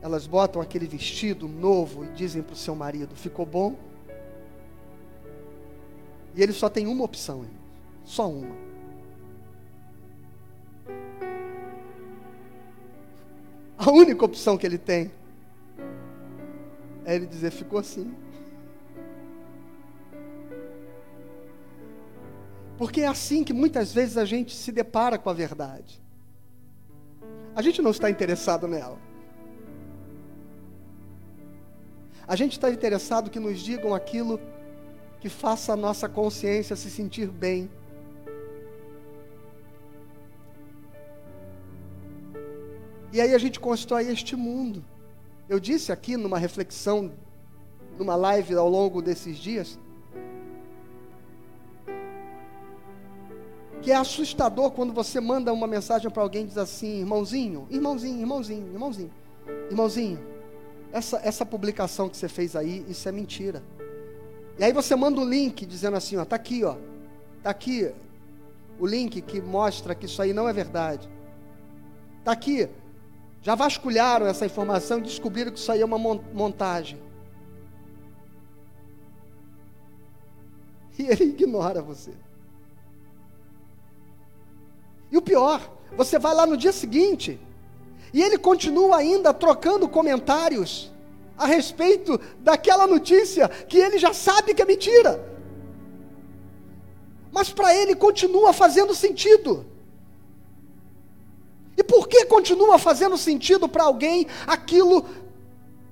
elas 0.00 0.26
botam 0.26 0.62
aquele 0.62 0.86
vestido 0.86 1.48
novo 1.48 2.04
e 2.04 2.08
dizem 2.08 2.42
para 2.42 2.52
o 2.52 2.56
seu 2.56 2.74
marido: 2.74 3.16
ficou 3.16 3.44
bom? 3.44 3.76
E 6.34 6.42
ele 6.42 6.52
só 6.52 6.68
tem 6.68 6.86
uma 6.86 7.04
opção, 7.04 7.44
só 8.04 8.28
uma. 8.30 8.54
A 13.76 13.90
única 13.90 14.24
opção 14.24 14.56
que 14.56 14.66
ele 14.66 14.78
tem 14.78 15.10
é 17.04 17.14
ele 17.16 17.26
dizer: 17.26 17.50
ficou 17.50 17.78
assim. 17.78 18.14
Porque 22.76 23.00
é 23.00 23.08
assim 23.08 23.42
que 23.42 23.52
muitas 23.52 23.92
vezes 23.92 24.16
a 24.16 24.24
gente 24.24 24.54
se 24.54 24.70
depara 24.70 25.18
com 25.18 25.28
a 25.28 25.32
verdade. 25.32 26.00
A 27.56 27.60
gente 27.60 27.82
não 27.82 27.90
está 27.90 28.08
interessado 28.08 28.68
nela. 28.68 29.07
A 32.28 32.36
gente 32.36 32.52
está 32.52 32.70
interessado 32.70 33.30
que 33.30 33.40
nos 33.40 33.58
digam 33.58 33.94
aquilo 33.94 34.38
que 35.18 35.30
faça 35.30 35.72
a 35.72 35.76
nossa 35.76 36.06
consciência 36.06 36.76
se 36.76 36.90
sentir 36.90 37.26
bem. 37.28 37.70
E 43.10 43.18
aí 43.18 43.34
a 43.34 43.38
gente 43.38 43.58
constrói 43.58 44.08
este 44.08 44.36
mundo. 44.36 44.84
Eu 45.48 45.58
disse 45.58 45.90
aqui 45.90 46.18
numa 46.18 46.38
reflexão, 46.38 47.10
numa 47.98 48.14
live 48.14 48.54
ao 48.54 48.68
longo 48.68 49.00
desses 49.00 49.38
dias, 49.38 49.78
que 53.80 53.90
é 53.90 53.96
assustador 53.96 54.72
quando 54.72 54.92
você 54.92 55.18
manda 55.18 55.50
uma 55.50 55.66
mensagem 55.66 56.10
para 56.10 56.22
alguém 56.22 56.42
e 56.42 56.48
diz 56.48 56.58
assim: 56.58 56.98
irmãozinho, 56.98 57.66
irmãozinho, 57.70 58.20
irmãozinho, 58.20 58.66
irmãozinho, 58.70 59.10
irmãozinho, 59.70 60.37
essa, 60.92 61.20
essa 61.22 61.44
publicação 61.44 62.08
que 62.08 62.16
você 62.16 62.28
fez 62.28 62.56
aí, 62.56 62.84
isso 62.88 63.08
é 63.08 63.12
mentira. 63.12 63.62
E 64.58 64.64
aí 64.64 64.72
você 64.72 64.96
manda 64.96 65.20
o 65.20 65.24
link 65.24 65.64
dizendo 65.64 65.96
assim, 65.96 66.16
ó, 66.16 66.24
tá 66.24 66.36
aqui, 66.36 66.64
ó. 66.64 66.76
Tá 67.42 67.50
aqui 67.50 67.92
o 68.78 68.86
link 68.86 69.20
que 69.22 69.40
mostra 69.40 69.94
que 69.94 70.06
isso 70.06 70.20
aí 70.20 70.32
não 70.32 70.48
é 70.48 70.52
verdade. 70.52 71.08
Tá 72.24 72.32
aqui. 72.32 72.68
Já 73.42 73.54
vasculharam 73.54 74.26
essa 74.26 74.46
informação 74.46 74.98
e 74.98 75.02
descobriram 75.02 75.52
que 75.52 75.58
isso 75.58 75.70
aí 75.70 75.80
é 75.80 75.84
uma 75.84 75.98
montagem. 75.98 77.00
E 80.98 81.02
ele 81.06 81.24
ignora 81.30 81.80
você. 81.80 82.12
E 85.10 85.16
o 85.16 85.22
pior, 85.22 85.72
você 85.96 86.18
vai 86.18 86.34
lá 86.34 86.44
no 86.46 86.56
dia 86.56 86.72
seguinte 86.72 87.40
e 88.12 88.22
ele 88.22 88.38
continua 88.38 88.98
ainda 88.98 89.32
trocando 89.34 89.88
comentários 89.88 90.92
a 91.36 91.46
respeito 91.46 92.20
daquela 92.40 92.86
notícia 92.86 93.48
que 93.48 93.78
ele 93.78 93.98
já 93.98 94.12
sabe 94.12 94.54
que 94.54 94.62
é 94.62 94.64
mentira. 94.64 95.24
Mas 97.30 97.50
para 97.50 97.74
ele 97.74 97.94
continua 97.94 98.52
fazendo 98.52 98.94
sentido. 98.94 99.64
E 101.76 101.84
por 101.84 102.08
que 102.08 102.24
continua 102.24 102.78
fazendo 102.78 103.16
sentido 103.16 103.68
para 103.68 103.84
alguém 103.84 104.26
aquilo 104.46 105.06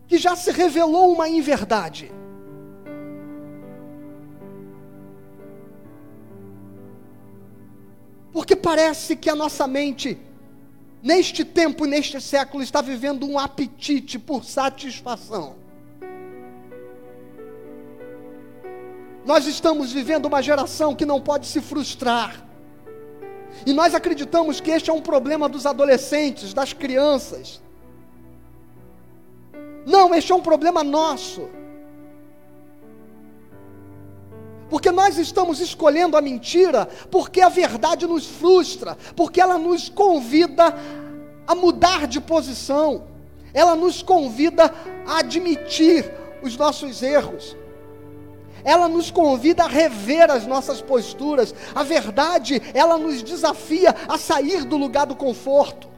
que 0.09 0.19
já 0.19 0.35
se 0.35 0.51
revelou 0.51 1.13
uma 1.13 1.29
inverdade? 1.29 2.11
Porque 8.33 8.57
parece 8.57 9.15
que 9.15 9.31
a 9.31 9.35
nossa 9.35 9.67
mente 9.69 10.21
neste 11.07 11.45
tempo 11.45 11.85
neste 11.85 12.21
século, 12.21 12.65
está 12.65 12.81
vivendo 12.83 13.25
um 13.31 13.39
apetite 13.39 14.19
por 14.19 14.45
satisfação. 14.45 15.55
Nós 19.25 19.47
estamos 19.47 19.93
vivendo 19.93 20.27
uma 20.27 20.43
geração 20.43 20.97
que 20.97 21.07
não 21.07 21.21
pode 21.21 21.47
se 21.47 21.61
frustrar. 21.61 22.45
E 23.65 23.73
nós 23.73 23.95
acreditamos 23.95 24.61
que 24.61 24.73
este 24.73 24.91
é 24.91 24.93
um 24.93 25.01
problema 25.01 25.49
dos 25.49 25.65
adolescentes, 25.65 26.53
das 26.53 26.73
crianças. 26.73 27.63
Não, 29.87 30.13
este 30.13 30.33
é 30.33 30.35
um 30.35 30.43
problema 30.43 30.83
nosso. 30.83 31.49
Porque 34.69 34.91
nós 34.91 35.17
estamos 35.19 35.61
escolhendo 35.61 36.17
a 36.17 36.23
mentira, 36.23 36.87
porque 37.11 37.41
a 37.41 37.49
verdade 37.49 38.07
nos 38.07 38.27
frustra, 38.27 38.97
porque 39.15 39.41
ela 39.41 39.59
nos 39.59 39.89
convida 39.89 40.75
a 41.47 41.55
mudar 41.55 42.07
de 42.07 42.21
posição, 42.21 43.05
ela 43.55 43.77
nos 43.77 44.03
convida 44.03 44.75
a 45.07 45.19
admitir 45.19 46.11
os 46.43 46.57
nossos 46.57 47.03
erros 47.03 47.57
ela 48.67 48.89
nos 48.89 49.13
convida 49.13 49.63
a 49.63 49.69
rever 49.69 50.29
as 50.29 50.45
nossas 50.45 50.83
posturas. 50.83 51.55
A 51.73 51.85
verdade, 51.85 52.61
ela 52.75 52.99
nos 52.99 53.23
desafia 53.23 53.95
a 54.09 54.19
sair 54.19 54.65
do 54.65 54.77
lugar 54.77 55.07
do 55.07 55.15
conforto. 55.15 55.89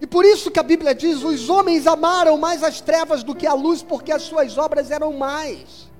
E 0.00 0.06
por 0.06 0.24
isso 0.24 0.50
que 0.50 0.58
a 0.58 0.62
Bíblia 0.62 0.94
diz: 0.94 1.22
os 1.22 1.48
homens 1.50 1.86
amaram 1.86 2.38
mais 2.38 2.62
as 2.62 2.80
trevas 2.80 3.22
do 3.22 3.34
que 3.34 3.46
a 3.46 3.52
luz, 3.52 3.82
porque 3.82 4.10
as 4.10 4.22
suas 4.22 4.56
obras 4.56 4.90
eram 4.90 5.12
mais. 5.12 5.90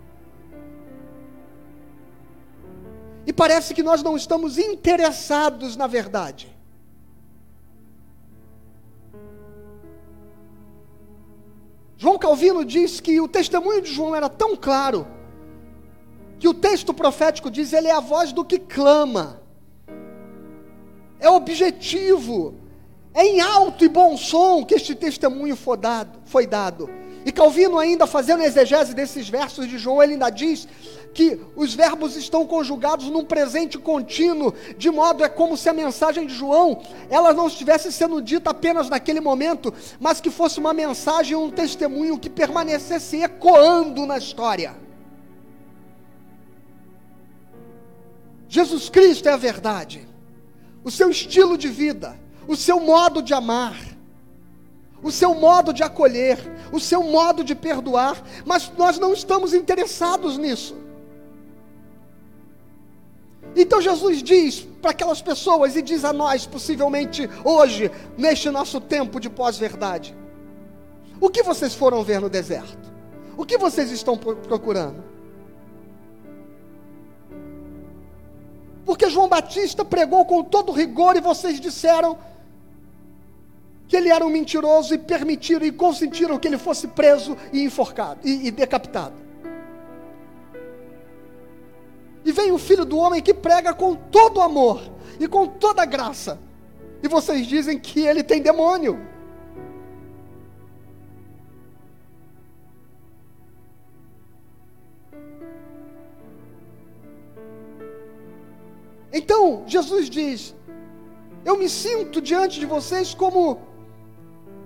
E 3.27 3.33
parece 3.33 3.75
que 3.75 3.83
nós 3.83 4.03
não 4.03 4.17
estamos 4.17 4.57
interessados 4.57 5.77
na 5.77 5.87
verdade. 5.87 6.49
João 11.99 12.19
Calvino 12.19 12.65
diz 12.65 12.99
que 12.99 13.21
o 13.21 13.29
testemunho 13.29 13.83
de 13.83 13.93
João 13.93 14.17
era 14.17 14.31
tão 14.31 14.57
claro 14.57 15.07
que 16.39 16.49
o 16.49 16.55
texto 16.55 16.95
profético 16.95 17.51
diz 17.51 17.75
ele 17.75 17.89
é 17.89 17.93
a 17.93 18.01
voz 18.01 18.33
do 18.33 18.43
que 18.43 18.59
clama. 18.59 19.43
É 21.19 21.29
objetivo. 21.29 22.55
É 23.13 23.25
em 23.25 23.41
alto 23.41 23.85
e 23.85 23.89
bom 23.89 24.17
som 24.17 24.65
que 24.65 24.75
este 24.75 24.95
testemunho 24.95 25.57
foi 25.57 25.77
dado. 25.77 26.19
Foi 26.25 26.47
dado. 26.47 26.89
E 27.25 27.31
Calvino, 27.31 27.79
ainda 27.79 28.07
fazendo 28.07 28.43
exegese 28.43 28.95
desses 28.95 29.29
versos 29.29 29.69
de 29.69 29.77
João, 29.77 30.03
ele 30.03 30.15
ainda 30.15 30.31
diz 30.31 30.67
que 31.13 31.39
os 31.57 31.75
verbos 31.75 32.17
estão 32.17 32.47
conjugados 32.47 33.11
num 33.11 33.25
presente 33.25 33.77
contínuo, 33.77 34.55
de 34.79 34.91
modo 34.91 35.25
é 35.25 35.29
como 35.29 35.57
se 35.57 35.69
a 35.69 35.73
mensagem 35.73 36.27
de 36.27 36.35
João, 36.35 36.81
ela 37.11 37.33
não 37.33 37.49
estivesse 37.49 37.93
sendo 37.93 38.23
dita 38.23 38.51
apenas 38.51 38.89
naquele 38.89 39.21
momento, 39.21 39.75
mas 39.99 40.21
que 40.21 40.31
fosse 40.31 40.59
uma 40.59 40.73
mensagem, 40.73 41.37
um 41.37 41.51
testemunho 41.51 42.19
que 42.19 42.31
permanecesse 42.31 43.23
ecoando 43.23 44.07
na 44.07 44.17
história. 44.17 44.77
Jesus 48.49 48.89
Cristo 48.89 49.29
é 49.29 49.33
a 49.33 49.37
verdade. 49.37 50.09
O 50.83 50.91
seu 50.91 51.11
estilo 51.11 51.59
de 51.59 51.69
vida, 51.69 52.19
o 52.51 52.57
seu 52.57 52.81
modo 52.81 53.23
de 53.23 53.33
amar, 53.33 53.77
o 55.01 55.13
seu 55.13 55.37
modo 55.37 55.73
de 55.73 55.85
acolher, 55.85 56.37
o 56.73 56.81
seu 56.81 57.01
modo 57.05 57.45
de 57.45 57.55
perdoar, 57.55 58.21
mas 58.45 58.73
nós 58.77 58.99
não 58.99 59.13
estamos 59.13 59.55
interessados 59.55 60.37
nisso. 60.37 60.77
Então 63.55 63.81
Jesus 63.81 64.21
diz 64.21 64.67
para 64.83 64.91
aquelas 64.91 65.23
pessoas 65.23 65.77
e 65.77 65.83
diz 65.83 66.05
a 66.05 66.13
nós, 66.13 66.45
possivelmente 66.45 67.31
hoje, 67.45 67.89
neste 68.19 68.51
nosso 68.51 68.81
tempo 68.81 69.21
de 69.21 69.31
pós-verdade: 69.31 70.13
O 71.21 71.31
que 71.31 71.45
vocês 71.45 71.73
foram 71.73 72.03
ver 72.03 72.21
no 72.21 72.29
deserto? 72.29 72.91
O 73.37 73.47
que 73.47 73.57
vocês 73.57 73.93
estão 73.93 74.19
procurando? 74.19 75.05
Porque 78.85 79.09
João 79.09 79.29
Batista 79.29 79.85
pregou 79.85 80.25
com 80.25 80.43
todo 80.43 80.73
rigor 80.73 81.17
e 81.17 81.21
vocês 81.21 81.61
disseram 81.61 82.19
que 83.91 83.97
ele 83.97 84.09
era 84.09 84.25
um 84.25 84.31
mentiroso 84.31 84.95
e 84.95 84.99
permitiram 84.99 85.67
e 85.67 85.73
consentiram 85.73 86.39
que 86.39 86.47
ele 86.47 86.57
fosse 86.57 86.87
preso 86.87 87.37
e 87.53 87.65
enforcado 87.65 88.21
e, 88.23 88.47
e 88.47 88.51
decapitado. 88.53 89.17
E 92.25 92.31
vem 92.31 92.53
o 92.53 92.59
filho 92.59 92.85
do 92.85 92.97
homem 92.97 93.21
que 93.21 93.35
prega 93.35 93.75
com 93.75 93.97
todo 93.97 94.41
amor 94.41 94.81
e 95.19 95.27
com 95.27 95.45
toda 95.45 95.85
graça. 95.85 96.39
E 97.03 97.09
vocês 97.09 97.45
dizem 97.49 97.81
que 97.81 98.07
ele 98.07 98.23
tem 98.23 98.41
demônio. 98.41 98.97
Então, 109.13 109.65
Jesus 109.67 110.09
diz: 110.09 110.55
Eu 111.45 111.59
me 111.59 111.69
sinto 111.69 112.21
diante 112.21 112.61
de 112.61 112.67
vocês 112.67 113.13
como 113.13 113.69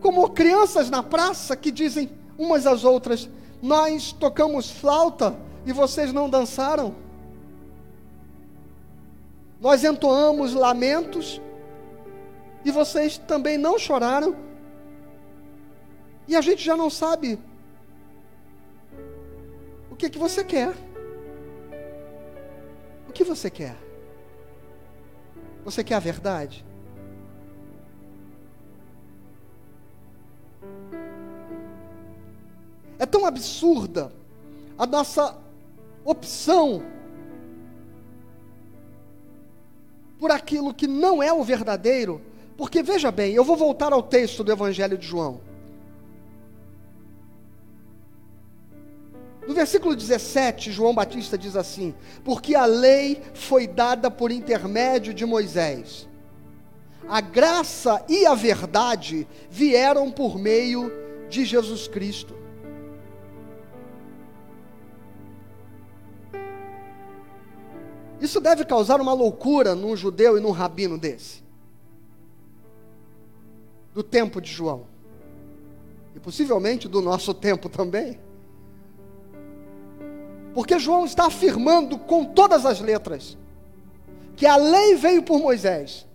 como 0.05 0.29
crianças 0.29 0.91
na 0.91 1.03
praça 1.03 1.57
que 1.57 1.71
dizem 1.71 2.11
umas 2.37 2.67
às 2.67 2.85
outras: 2.85 3.27
Nós 3.63 4.13
tocamos 4.13 4.71
flauta 4.71 5.35
e 5.65 5.73
vocês 5.73 6.13
não 6.13 6.29
dançaram. 6.29 6.95
Nós 9.59 9.83
entoamos 9.83 10.53
lamentos 10.53 11.41
e 12.67 12.71
vocês 12.71 13.17
também 13.17 13.57
não 13.57 13.79
choraram. 13.79 14.37
E 16.29 16.37
a 16.37 16.43
gente 16.43 16.63
já 16.63 16.77
não 16.77 16.91
sabe 16.91 17.39
o 19.91 19.97
que 19.97 20.11
que 20.11 20.19
você 20.19 20.45
quer. 20.45 20.75
O 23.09 23.13
que 23.15 23.25
você 23.25 23.49
quer? 23.49 23.75
Você 25.65 25.83
quer 25.83 25.95
a 25.95 26.01
verdade? 26.01 26.63
É 33.05 33.07
tão 33.07 33.27
absurda 33.27 34.11
a 34.79 34.87
nossa 34.87 35.37
opção 36.07 36.83
por 40.19 40.31
aquilo 40.31 40.73
que 40.73 40.87
não 40.87 41.23
é 41.23 41.31
o 41.31 41.45
verdadeiro, 41.45 42.23
porque 42.57 42.83
veja 42.83 43.13
bem, 43.13 43.35
eu 43.35 43.45
vou 43.45 43.59
voltar 43.59 43.93
ao 43.93 44.03
texto 44.03 44.43
do 44.43 44.51
Evangelho 44.51 44.97
de 44.97 45.07
João. 45.07 45.43
No 49.47 49.53
versículo 49.53 49.95
17, 49.95 50.73
João 50.73 50.95
Batista 50.95 51.37
diz 51.37 51.57
assim: 51.57 51.95
Porque 52.25 52.55
a 52.55 52.65
lei 52.65 53.21
foi 53.35 53.67
dada 53.67 54.11
por 54.11 54.33
intermédio 54.33 55.13
de 55.13 55.27
Moisés, 55.27 56.09
a 57.07 57.21
graça 57.21 58.03
e 58.09 58.25
a 58.25 58.35
verdade 58.35 59.29
vieram 59.51 60.11
por 60.11 60.39
meio 60.39 60.91
de 61.29 61.45
Jesus 61.45 61.87
Cristo. 61.87 62.44
Isso 68.25 68.41
deve 68.41 68.65
causar 68.65 69.03
uma 69.03 69.13
loucura 69.13 69.75
num 69.75 69.95
judeu 69.95 70.39
e 70.39 70.41
num 70.41 70.51
rabino 70.51 70.97
desse. 70.97 71.43
Do 73.93 74.03
tempo 74.03 74.41
de 74.41 74.51
João. 74.51 74.87
E 76.17 76.21
possivelmente 76.21 76.89
do 76.89 77.03
nosso 77.03 77.35
tempo 77.35 77.69
também. 77.69 78.19
Porque 80.55 80.79
João 80.79 81.05
está 81.05 81.27
afirmando 81.27 81.99
com 81.99 82.25
todas 82.25 82.65
as 82.65 82.81
letras 82.81 83.37
que 84.37 84.47
a 84.47 84.57
lei 84.57 84.95
veio 84.97 85.23
por 85.23 85.39
Moisés. 85.39 86.07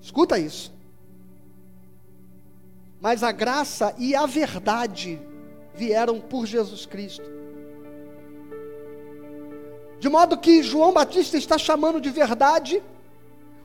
Escuta 0.00 0.38
isso. 0.38 0.72
Mas 2.98 3.22
a 3.22 3.30
graça 3.30 3.94
e 3.98 4.14
a 4.14 4.24
verdade 4.24 5.20
vieram 5.74 6.18
por 6.18 6.46
Jesus 6.46 6.86
Cristo. 6.86 7.43
De 9.98 10.08
modo 10.08 10.36
que 10.36 10.62
João 10.62 10.92
Batista 10.92 11.36
está 11.36 11.56
chamando 11.56 12.00
de 12.00 12.10
verdade 12.10 12.82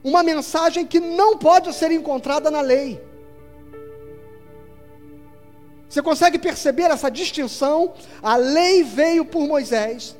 uma 0.03 0.23
mensagem 0.23 0.85
que 0.85 0.99
não 0.99 1.37
pode 1.37 1.73
ser 1.73 1.91
encontrada 1.91 2.49
na 2.49 2.61
lei. 2.61 3.01
Você 5.89 6.01
consegue 6.01 6.37
perceber 6.37 6.83
essa 6.83 7.09
distinção? 7.09 7.93
A 8.21 8.35
lei 8.35 8.83
veio 8.83 9.25
por 9.25 9.47
Moisés, 9.47 10.15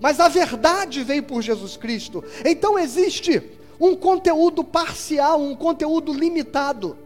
mas 0.00 0.18
a 0.18 0.28
verdade 0.28 1.04
veio 1.04 1.22
por 1.22 1.40
Jesus 1.40 1.76
Cristo. 1.76 2.24
Então 2.44 2.78
existe 2.78 3.42
um 3.80 3.94
conteúdo 3.94 4.64
parcial, 4.64 5.40
um 5.40 5.54
conteúdo 5.54 6.12
limitado. 6.12 6.98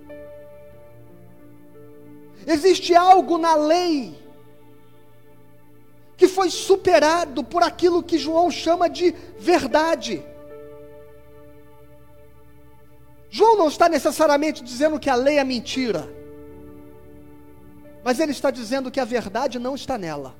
Existe 2.46 2.94
algo 2.94 3.36
na 3.36 3.54
lei 3.54 4.19
que 6.20 6.28
foi 6.28 6.50
superado 6.50 7.42
por 7.42 7.62
aquilo 7.62 8.02
que 8.02 8.18
João 8.18 8.50
chama 8.50 8.90
de 8.90 9.14
verdade. 9.38 10.22
João 13.30 13.56
não 13.56 13.68
está 13.68 13.88
necessariamente 13.88 14.62
dizendo 14.62 15.00
que 15.00 15.09
a 15.09 15.14
lei 15.14 15.38
é 15.38 15.44
mentira, 15.44 16.14
mas 18.04 18.20
ele 18.20 18.33
está 18.33 18.50
dizendo 18.50 18.90
que 18.90 19.00
a 19.00 19.04
verdade 19.06 19.59
não 19.59 19.74
está 19.74 19.96
nela. 19.96 20.37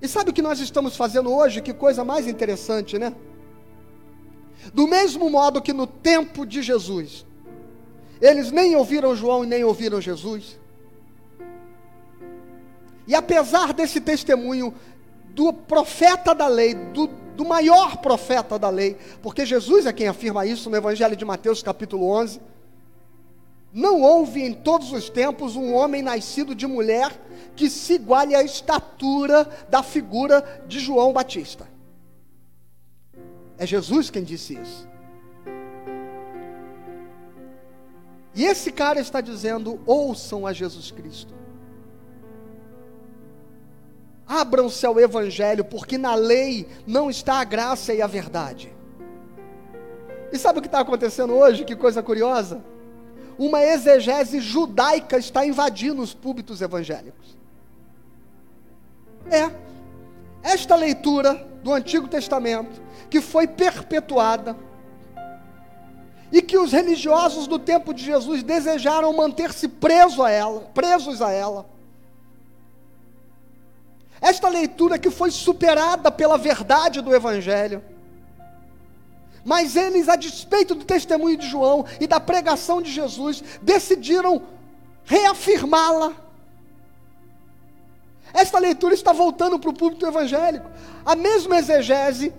E 0.00 0.08
sabe 0.08 0.30
o 0.30 0.32
que 0.32 0.40
nós 0.40 0.58
estamos 0.58 0.96
fazendo 0.96 1.30
hoje? 1.30 1.60
Que 1.60 1.74
coisa 1.74 2.02
mais 2.02 2.26
interessante, 2.26 2.98
né? 2.98 3.14
Do 4.72 4.88
mesmo 4.88 5.28
modo 5.28 5.60
que 5.60 5.74
no 5.74 5.86
tempo 5.86 6.46
de 6.46 6.62
Jesus, 6.62 7.27
eles 8.20 8.50
nem 8.50 8.74
ouviram 8.76 9.14
João 9.14 9.44
e 9.44 9.46
nem 9.46 9.64
ouviram 9.64 10.00
Jesus. 10.00 10.58
E 13.06 13.14
apesar 13.14 13.72
desse 13.72 14.00
testemunho 14.00 14.74
do 15.30 15.52
profeta 15.52 16.34
da 16.34 16.46
lei, 16.48 16.74
do, 16.74 17.06
do 17.06 17.44
maior 17.44 17.98
profeta 17.98 18.58
da 18.58 18.68
lei, 18.68 18.96
porque 19.22 19.46
Jesus 19.46 19.86
é 19.86 19.92
quem 19.92 20.08
afirma 20.08 20.44
isso 20.44 20.68
no 20.68 20.76
Evangelho 20.76 21.16
de 21.16 21.24
Mateus, 21.24 21.62
capítulo 21.62 22.10
11. 22.10 22.40
Não 23.72 24.02
houve 24.02 24.42
em 24.42 24.52
todos 24.52 24.92
os 24.92 25.08
tempos 25.08 25.54
um 25.54 25.72
homem 25.72 26.02
nascido 26.02 26.54
de 26.54 26.66
mulher 26.66 27.12
que 27.54 27.70
se 27.70 27.94
iguale 27.94 28.34
à 28.34 28.42
estatura 28.42 29.48
da 29.68 29.82
figura 29.82 30.64
de 30.66 30.80
João 30.80 31.12
Batista. 31.12 31.68
É 33.56 33.66
Jesus 33.66 34.10
quem 34.10 34.24
disse 34.24 34.54
isso. 34.54 34.87
E 38.38 38.44
esse 38.44 38.70
cara 38.70 39.00
está 39.00 39.20
dizendo: 39.20 39.80
ouçam 39.84 40.46
a 40.46 40.52
Jesus 40.52 40.92
Cristo. 40.92 41.34
Abram-se 44.24 44.86
ao 44.86 45.00
Evangelho, 45.00 45.64
porque 45.64 45.98
na 45.98 46.14
lei 46.14 46.68
não 46.86 47.10
está 47.10 47.40
a 47.40 47.44
graça 47.44 47.92
e 47.92 48.00
a 48.00 48.06
verdade. 48.06 48.72
E 50.32 50.38
sabe 50.38 50.60
o 50.60 50.62
que 50.62 50.68
está 50.68 50.78
acontecendo 50.78 51.34
hoje? 51.34 51.64
Que 51.64 51.74
coisa 51.74 52.00
curiosa. 52.00 52.62
Uma 53.36 53.60
exegese 53.64 54.40
judaica 54.40 55.18
está 55.18 55.44
invadindo 55.44 56.00
os 56.00 56.14
púlpitos 56.14 56.62
evangélicos. 56.62 57.36
É. 59.28 59.50
Esta 60.44 60.76
leitura 60.76 61.34
do 61.64 61.72
Antigo 61.72 62.06
Testamento, 62.06 62.80
que 63.10 63.20
foi 63.20 63.48
perpetuada, 63.48 64.56
e 66.30 66.42
que 66.42 66.58
os 66.58 66.72
religiosos 66.72 67.46
do 67.46 67.58
tempo 67.58 67.94
de 67.94 68.04
Jesus 68.04 68.42
desejaram 68.42 69.12
manter-se 69.12 69.68
preso 69.68 70.22
a 70.22 70.30
ela, 70.30 70.60
presos 70.74 71.22
a 71.22 71.30
ela 71.30 71.78
esta 74.20 74.48
leitura 74.48 74.98
que 74.98 75.10
foi 75.10 75.30
superada 75.30 76.10
pela 76.10 76.36
verdade 76.36 77.00
do 77.00 77.14
Evangelho. 77.14 77.82
Mas 79.44 79.76
eles, 79.76 80.08
a 80.08 80.16
despeito 80.16 80.74
do 80.74 80.84
testemunho 80.84 81.36
de 81.36 81.46
João 81.46 81.84
e 82.00 82.06
da 82.06 82.20
pregação 82.20 82.82
de 82.82 82.90
Jesus, 82.90 83.42
decidiram 83.62 84.42
reafirmá-la. 85.04 86.12
Esta 88.34 88.58
leitura 88.58 88.92
está 88.92 89.12
voltando 89.12 89.58
para 89.58 89.70
o 89.70 89.74
público 89.74 90.04
evangélico. 90.04 90.68
A 91.06 91.16
mesma 91.16 91.58
exegese 91.58 92.32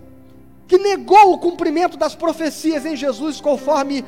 que 0.69 0.77
negou 0.77 1.33
o 1.33 1.39
cumprimento 1.39 1.97
das 1.97 2.13
profecias 2.13 2.85
em 2.85 2.95
Jesus, 2.95 3.41
conforme 3.41 4.05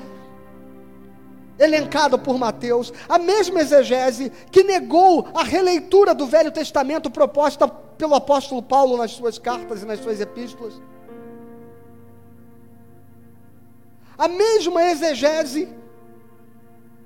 elencado 1.58 2.20
por 2.20 2.38
Mateus, 2.38 2.94
a 3.10 3.18
mesma 3.18 3.62
exegese 3.62 4.32
que 4.52 4.64
negou 4.64 5.28
a 5.34 5.44
releitura 5.44 6.14
do 6.14 6.28
Velho 6.28 6.52
Testamento 6.52 7.10
proposta 7.10 7.68
pelo 7.68 8.14
apóstolo 8.14 8.62
Paulo 8.62 8.96
nas 8.96 9.10
suas 9.10 9.40
cartas 9.40 9.82
e 9.82 9.86
nas 9.88 10.00
suas 10.00 10.22
epístolas. 10.22 10.80
A 14.16 14.28
mesma 14.28 14.84
exegese 14.92 15.68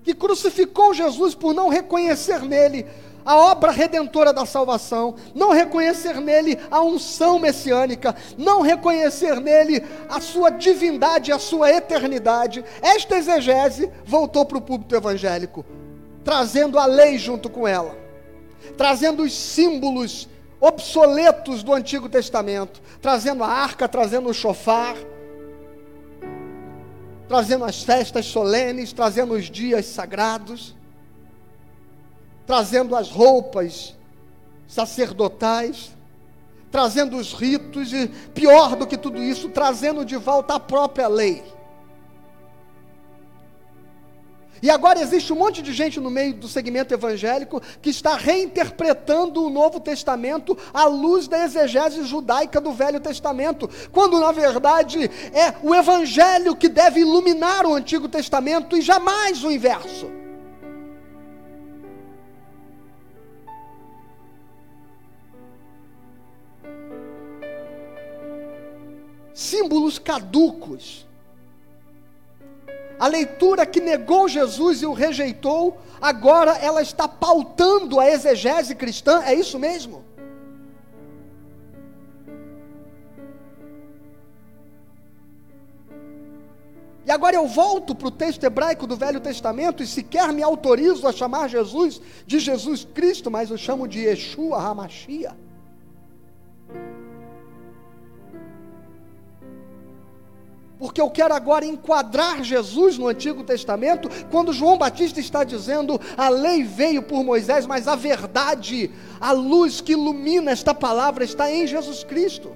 que 0.03 0.13
crucificou 0.13 0.93
Jesus 0.93 1.33
por 1.33 1.53
não 1.53 1.69
reconhecer 1.69 2.41
nele 2.41 2.85
a 3.25 3.35
obra 3.35 3.71
redentora 3.71 4.31
da 4.31 4.45
salvação, 4.45 5.15
não 5.33 5.51
reconhecer 5.51 6.21
nele 6.21 6.59
a 6.69 6.79
unção 6.81 7.39
messiânica, 7.39 8.15
não 8.37 8.61
reconhecer 8.61 9.41
nele 9.41 9.83
a 10.07 10.21
sua 10.21 10.51
divindade, 10.51 11.31
a 11.31 11.39
sua 11.39 11.71
eternidade. 11.71 12.63
Esta 12.83 13.17
exegese 13.17 13.91
voltou 14.05 14.45
para 14.45 14.59
o 14.59 14.61
púlpito 14.61 14.95
evangélico, 14.95 15.65
trazendo 16.23 16.77
a 16.77 16.85
lei 16.85 17.17
junto 17.17 17.49
com 17.49 17.67
ela, 17.67 17.97
trazendo 18.77 19.23
os 19.23 19.33
símbolos 19.33 20.29
obsoletos 20.61 21.63
do 21.63 21.73
Antigo 21.73 22.07
Testamento, 22.07 22.79
trazendo 23.01 23.43
a 23.43 23.47
arca, 23.47 23.87
trazendo 23.87 24.29
o 24.29 24.33
chofar, 24.33 24.95
trazendo 27.27 27.65
as 27.65 27.81
festas 27.81 28.27
solenes, 28.27 28.93
trazendo 28.93 29.33
os 29.33 29.49
dias 29.49 29.87
sagrados 29.87 30.74
trazendo 32.45 32.95
as 32.95 33.09
roupas 33.09 33.95
sacerdotais, 34.67 35.95
trazendo 36.71 37.17
os 37.17 37.33
ritos 37.33 37.93
e, 37.93 38.07
pior 38.33 38.75
do 38.75 38.85
que 38.85 38.97
tudo 38.97 39.21
isso, 39.21 39.49
trazendo 39.49 40.03
de 40.03 40.17
volta 40.17 40.55
a 40.55 40.59
própria 40.59 41.07
lei. 41.07 41.43
E 44.61 44.69
agora 44.69 44.99
existe 44.99 45.31
um 45.31 45.35
monte 45.35 45.61
de 45.61 45.71
gente 45.73 45.99
no 45.99 46.09
meio 46.09 46.33
do 46.33 46.47
segmento 46.47 46.93
evangélico 46.93 47.61
que 47.81 47.89
está 47.89 48.15
reinterpretando 48.15 49.43
o 49.43 49.49
Novo 49.49 49.79
Testamento 49.79 50.57
à 50.73 50.85
luz 50.85 51.27
da 51.27 51.43
exegese 51.43 52.03
judaica 52.03 52.59
do 52.59 52.71
Velho 52.71 52.99
Testamento, 52.99 53.69
quando 53.91 54.19
na 54.19 54.31
verdade 54.31 55.05
é 55.33 55.53
o 55.61 55.75
Evangelho 55.75 56.55
que 56.55 56.67
deve 56.67 57.01
iluminar 57.01 57.65
o 57.65 57.75
Antigo 57.75 58.09
Testamento 58.09 58.75
e 58.75 58.81
jamais 58.81 59.43
o 59.43 59.51
inverso. 59.51 60.24
Símbolos 69.35 69.99
caducos. 69.99 71.05
A 72.97 73.07
leitura 73.07 73.65
que 73.65 73.81
negou 73.81 74.29
Jesus 74.29 74.81
e 74.81 74.85
o 74.85 74.93
rejeitou, 74.93 75.77
agora 76.01 76.53
ela 76.53 76.81
está 76.81 77.05
pautando 77.05 77.99
a 77.99 78.09
exegese 78.09 78.73
cristã, 78.73 79.21
é 79.23 79.35
isso 79.35 79.59
mesmo? 79.59 80.05
E 87.05 87.11
agora 87.11 87.35
eu 87.35 87.45
volto 87.45 87.93
para 87.93 88.07
o 88.07 88.11
texto 88.11 88.43
hebraico 88.45 88.87
do 88.87 88.95
Velho 88.95 89.19
Testamento 89.19 89.83
e 89.83 89.85
sequer 89.85 90.31
me 90.31 90.41
autorizo 90.41 91.07
a 91.07 91.11
chamar 91.11 91.49
Jesus 91.49 92.01
de 92.25 92.39
Jesus 92.39 92.87
Cristo, 92.95 93.29
mas 93.29 93.51
eu 93.51 93.57
chamo 93.57 93.87
de 93.87 93.99
Yeshua 93.99 94.57
HaMashiach. 94.57 95.44
Porque 100.77 100.99
eu 100.99 101.09
quero 101.09 101.33
agora 101.33 101.65
enquadrar 101.65 102.43
Jesus 102.43 102.97
no 102.97 103.07
Antigo 103.07 103.43
Testamento, 103.43 104.09
quando 104.29 104.51
João 104.51 104.77
Batista 104.77 105.19
está 105.19 105.43
dizendo: 105.43 105.99
a 106.17 106.27
lei 106.27 106.63
veio 106.63 107.01
por 107.01 107.23
Moisés, 107.23 107.65
mas 107.65 107.87
a 107.87 107.95
verdade, 107.95 108.91
a 109.19 109.31
luz 109.31 109.79
que 109.79 109.93
ilumina 109.93 110.51
esta 110.51 110.73
palavra 110.73 111.23
está 111.23 111.49
em 111.49 111.65
Jesus 111.65 112.03
Cristo. 112.03 112.55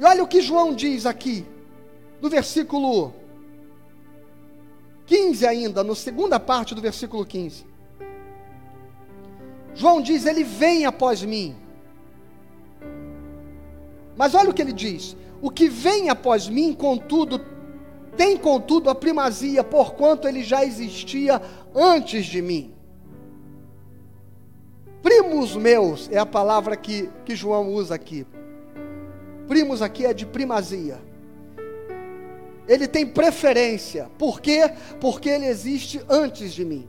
E 0.00 0.04
olha 0.04 0.24
o 0.24 0.26
que 0.26 0.40
João 0.40 0.74
diz 0.74 1.06
aqui, 1.06 1.46
no 2.20 2.28
versículo 2.28 3.12
15 5.06 5.46
ainda, 5.46 5.84
na 5.84 5.94
segunda 5.94 6.40
parte 6.40 6.74
do 6.74 6.80
versículo 6.80 7.24
15. 7.24 7.64
João 9.76 10.02
diz: 10.02 10.26
Ele 10.26 10.42
vem 10.42 10.84
após 10.84 11.22
mim 11.22 11.59
mas 14.16 14.34
olha 14.34 14.50
o 14.50 14.54
que 14.54 14.62
ele 14.62 14.72
diz: 14.72 15.16
o 15.40 15.50
que 15.50 15.68
vem 15.68 16.10
após 16.10 16.48
mim, 16.48 16.72
contudo, 16.72 17.40
tem 18.16 18.36
contudo 18.36 18.90
a 18.90 18.94
primazia, 18.94 19.64
porquanto 19.64 20.28
ele 20.28 20.42
já 20.42 20.64
existia 20.64 21.40
antes 21.74 22.26
de 22.26 22.42
mim. 22.42 22.74
Primos 25.02 25.56
meus 25.56 26.10
é 26.10 26.18
a 26.18 26.26
palavra 26.26 26.76
que, 26.76 27.08
que 27.24 27.34
João 27.34 27.72
usa 27.72 27.94
aqui. 27.94 28.26
Primos 29.48 29.80
aqui 29.80 30.04
é 30.04 30.12
de 30.12 30.26
primazia. 30.26 31.00
Ele 32.68 32.86
tem 32.86 33.06
preferência. 33.06 34.10
Por 34.18 34.40
quê? 34.40 34.70
Porque 35.00 35.28
ele 35.28 35.46
existe 35.46 36.00
antes 36.08 36.52
de 36.52 36.64
mim. 36.64 36.88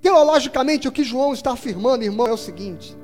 Teologicamente, 0.00 0.88
o 0.88 0.92
que 0.92 1.04
João 1.04 1.34
está 1.34 1.52
afirmando, 1.52 2.04
irmão, 2.04 2.26
é 2.26 2.32
o 2.32 2.36
seguinte: 2.36 2.96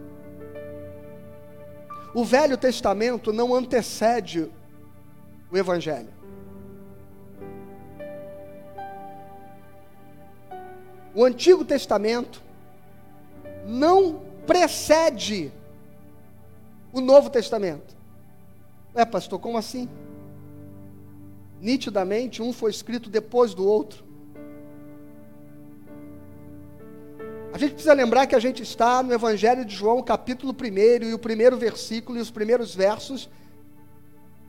o 2.15 2.25
Velho 2.25 2.57
Testamento 2.57 3.33
não 3.33 3.53
antecede 3.53 4.49
o 5.51 5.59
Evangelho. 5.59 6.15
O 11.13 11.25
Antigo 11.25 11.65
Testamento 11.65 12.41
não 13.67 14.23
precede 14.47 15.53
o 16.93 17.01
Novo 17.01 17.31
Testamento. 17.31 17.97
É, 18.95 19.05
pastor, 19.05 19.41
como 19.41 19.59
assim? 19.59 19.89
Nitidamente, 21.61 22.41
um 22.41 22.53
foi 22.53 22.71
escrito 22.71 23.11
depois 23.11 23.55
do 23.55 23.67
outro. 23.67 24.04
A 27.55 27.57
gente 27.57 27.75
precisa 27.75 27.95
lembrar 27.95 28.27
que 28.27 28.35
a 28.35 28.41
gente 28.41 28.65
está 28.65 29.01
no 29.01 29.15
Evangelho 29.15 29.65
de 29.65 29.73
João, 29.73 30.03
capítulo 30.03 30.53
1, 30.53 31.05
e 31.05 31.15
o 31.15 31.19
primeiro 31.21 31.57
versículo 31.57 32.19
e 32.19 32.21
os 32.21 32.29
primeiros 32.29 32.75
versos 32.75 33.31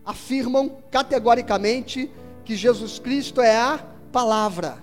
afirmam 0.03 0.77
categoricamente 0.89 2.09
que 2.43 2.55
Jesus 2.55 2.97
Cristo 2.97 3.41
é 3.41 3.55
a 3.55 3.79
palavra. 4.11 4.79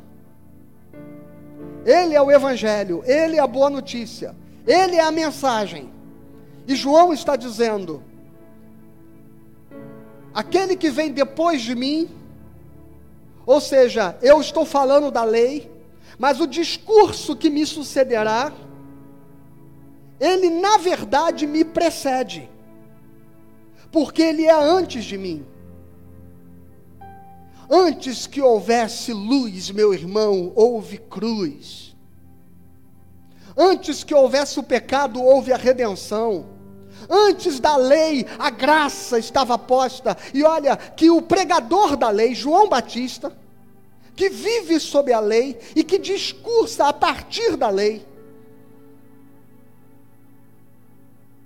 Ele 1.84 2.14
é 2.14 2.22
o 2.22 2.30
Evangelho, 2.30 3.02
ele 3.06 3.38
é 3.38 3.40
a 3.40 3.46
boa 3.48 3.68
notícia, 3.68 4.36
ele 4.64 4.94
é 4.94 5.02
a 5.02 5.10
mensagem. 5.10 5.92
E 6.68 6.76
João 6.76 7.12
está 7.12 7.34
dizendo: 7.34 8.04
aquele 10.32 10.76
que 10.76 10.90
vem 10.90 11.10
depois 11.10 11.60
de 11.60 11.74
mim, 11.74 12.08
ou 13.44 13.60
seja, 13.60 14.16
eu 14.22 14.40
estou 14.40 14.64
falando 14.64 15.10
da 15.10 15.24
lei, 15.24 15.71
mas 16.22 16.40
o 16.40 16.46
discurso 16.46 17.34
que 17.34 17.50
me 17.50 17.66
sucederá, 17.66 18.52
ele 20.20 20.50
na 20.50 20.78
verdade 20.78 21.48
me 21.48 21.64
precede, 21.64 22.48
porque 23.90 24.22
ele 24.22 24.44
é 24.44 24.52
antes 24.54 25.02
de 25.02 25.18
mim. 25.18 25.44
Antes 27.68 28.28
que 28.28 28.40
houvesse 28.40 29.12
luz, 29.12 29.72
meu 29.72 29.92
irmão, 29.92 30.52
houve 30.54 30.98
cruz. 30.98 31.96
Antes 33.56 34.04
que 34.04 34.14
houvesse 34.14 34.60
o 34.60 34.62
pecado, 34.62 35.20
houve 35.20 35.52
a 35.52 35.56
redenção. 35.56 36.46
Antes 37.10 37.58
da 37.58 37.74
lei, 37.74 38.24
a 38.38 38.48
graça 38.48 39.18
estava 39.18 39.58
posta. 39.58 40.16
E 40.32 40.44
olha 40.44 40.76
que 40.76 41.10
o 41.10 41.20
pregador 41.20 41.96
da 41.96 42.10
lei, 42.10 42.32
João 42.32 42.68
Batista, 42.68 43.41
que 44.14 44.28
vive 44.28 44.78
sob 44.78 45.12
a 45.12 45.20
lei 45.20 45.58
e 45.74 45.82
que 45.82 45.98
discursa 45.98 46.86
a 46.86 46.92
partir 46.92 47.56
da 47.56 47.68
lei, 47.68 48.04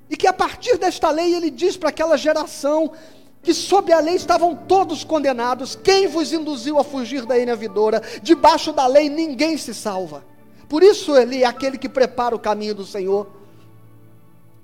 e 0.08 0.16
que 0.16 0.26
a 0.26 0.32
partir 0.32 0.78
desta 0.78 1.10
lei 1.10 1.34
ele 1.34 1.50
diz 1.50 1.76
para 1.76 1.88
aquela 1.88 2.16
geração 2.16 2.92
que 3.42 3.54
sob 3.54 3.92
a 3.92 4.00
lei 4.00 4.16
estavam 4.16 4.54
todos 4.54 5.04
condenados. 5.04 5.76
Quem 5.76 6.08
vos 6.08 6.32
induziu 6.32 6.78
a 6.78 6.84
fugir 6.84 7.24
da 7.24 7.38
ilha 7.38 7.54
vidoura? 7.54 8.02
Debaixo 8.22 8.72
da 8.72 8.86
lei 8.86 9.08
ninguém 9.08 9.56
se 9.56 9.72
salva. 9.72 10.24
Por 10.68 10.82
isso 10.82 11.16
ele 11.16 11.42
é 11.42 11.46
aquele 11.46 11.78
que 11.78 11.88
prepara 11.88 12.34
o 12.34 12.40
caminho 12.40 12.74
do 12.74 12.84
Senhor. 12.84 13.35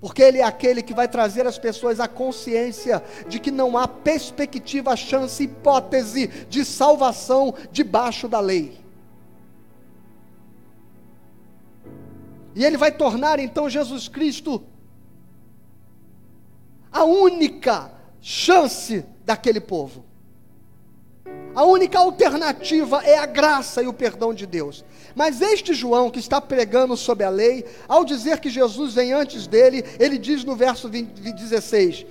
Porque 0.03 0.21
ele 0.21 0.39
é 0.39 0.43
aquele 0.43 0.83
que 0.83 0.93
vai 0.93 1.07
trazer 1.07 1.47
às 1.47 1.59
pessoas 1.59 2.01
a 2.01 2.09
consciência 2.09 3.01
de 3.29 3.39
que 3.39 3.53
não 3.53 3.79
há 3.79 3.87
perspectiva, 3.87 4.97
chance, 4.97 5.45
hipótese 5.45 6.27
de 6.49 6.65
salvação 6.65 7.55
debaixo 7.71 8.27
da 8.27 8.41
lei. 8.41 8.81
E 12.53 12.65
ele 12.65 12.77
vai 12.77 12.91
tornar 12.91 13.39
então 13.39 13.71
Jesus 13.71 14.09
Cristo 14.09 14.65
a 16.91 17.05
única 17.05 17.93
chance 18.21 19.07
daquele 19.25 19.61
povo. 19.61 20.05
A 21.55 21.63
única 21.65 22.01
alternativa 22.01 23.05
é 23.05 23.19
a 23.19 23.27
graça 23.27 23.81
e 23.81 23.87
o 23.87 23.93
perdão 23.93 24.35
de 24.35 24.47
Deus. 24.47 24.85
Mas 25.15 25.41
este 25.41 25.75
João, 25.75 26.11
que 26.11 26.19
está 26.19 26.41
pregando 26.41 26.97
sobre 26.97 27.25
a 27.25 27.31
lei, 27.31 27.65
ao 27.89 28.05
dizer 28.05 28.41
que 28.41 28.51
Jesus 28.51 28.95
vem 28.95 29.13
antes 29.13 29.47
dele, 29.47 29.85
ele 29.99 30.19
diz 30.19 30.45
no 30.45 30.57
verso 30.57 30.89
20, 30.89 31.33
16: 31.33 32.07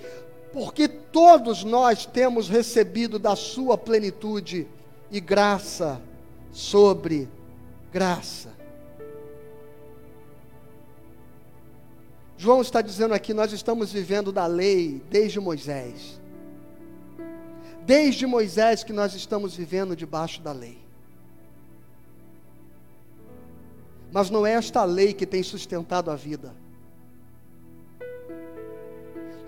Porque 0.54 0.88
todos 0.88 1.64
nós 1.64 2.06
temos 2.06 2.50
recebido 2.50 3.18
da 3.18 3.36
sua 3.36 3.78
plenitude 3.78 4.68
e 5.10 5.20
graça 5.20 6.02
sobre 6.52 7.28
graça. 7.92 8.50
João 12.42 12.62
está 12.62 12.82
dizendo 12.82 13.14
aqui: 13.14 13.36
nós 13.36 13.52
estamos 13.52 13.92
vivendo 13.92 14.32
da 14.32 14.48
lei 14.48 15.00
desde 15.12 15.40
Moisés. 15.40 16.20
Desde 17.86 18.26
Moisés 18.26 18.84
que 18.84 18.92
nós 18.92 19.14
estamos 19.14 19.56
vivendo 19.56 19.96
debaixo 19.96 20.42
da 20.42 20.52
lei. 20.52 20.81
Mas 24.12 24.30
não 24.30 24.46
é 24.46 24.54
esta 24.54 24.84
lei 24.84 25.14
que 25.14 25.26
tem 25.26 25.42
sustentado 25.42 26.12
a 26.12 26.16
vida. 26.16 26.54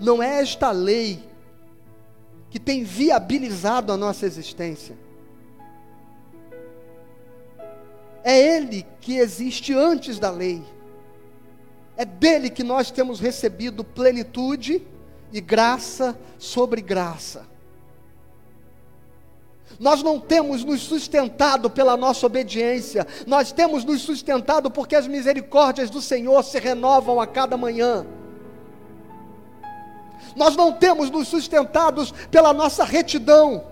Não 0.00 0.22
é 0.22 0.40
esta 0.40 0.70
lei 0.70 1.22
que 2.50 2.58
tem 2.58 2.82
viabilizado 2.82 3.92
a 3.92 3.96
nossa 3.96 4.24
existência. 4.24 4.96
É 8.22 8.38
Ele 8.38 8.86
que 9.00 9.18
existe 9.18 9.74
antes 9.74 10.18
da 10.18 10.30
lei. 10.30 10.62
É 11.96 12.04
dele 12.04 12.48
que 12.48 12.64
nós 12.64 12.90
temos 12.90 13.20
recebido 13.20 13.84
plenitude 13.84 14.82
e 15.32 15.40
graça 15.40 16.18
sobre 16.38 16.80
graça. 16.80 17.53
Nós 19.78 20.02
não 20.02 20.20
temos 20.20 20.64
nos 20.64 20.82
sustentado 20.82 21.68
pela 21.68 21.96
nossa 21.96 22.26
obediência, 22.26 23.06
nós 23.26 23.50
temos 23.50 23.84
nos 23.84 24.02
sustentado 24.02 24.70
porque 24.70 24.94
as 24.94 25.06
misericórdias 25.06 25.90
do 25.90 26.00
Senhor 26.00 26.42
se 26.44 26.58
renovam 26.58 27.20
a 27.20 27.26
cada 27.26 27.56
manhã. 27.56 28.06
Nós 30.36 30.56
não 30.56 30.72
temos 30.72 31.10
nos 31.10 31.28
sustentados 31.28 32.12
pela 32.30 32.52
nossa 32.52 32.84
retidão, 32.84 33.66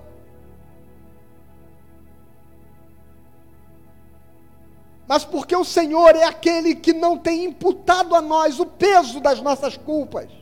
mas 5.06 5.24
porque 5.24 5.54
o 5.54 5.64
Senhor 5.64 6.16
é 6.16 6.24
aquele 6.24 6.74
que 6.74 6.92
não 6.92 7.18
tem 7.18 7.44
imputado 7.44 8.14
a 8.14 8.20
nós 8.20 8.58
o 8.58 8.66
peso 8.66 9.20
das 9.20 9.40
nossas 9.40 9.76
culpas. 9.76 10.41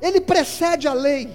Ele 0.00 0.20
precede 0.20 0.88
a 0.88 0.92
lei, 0.92 1.30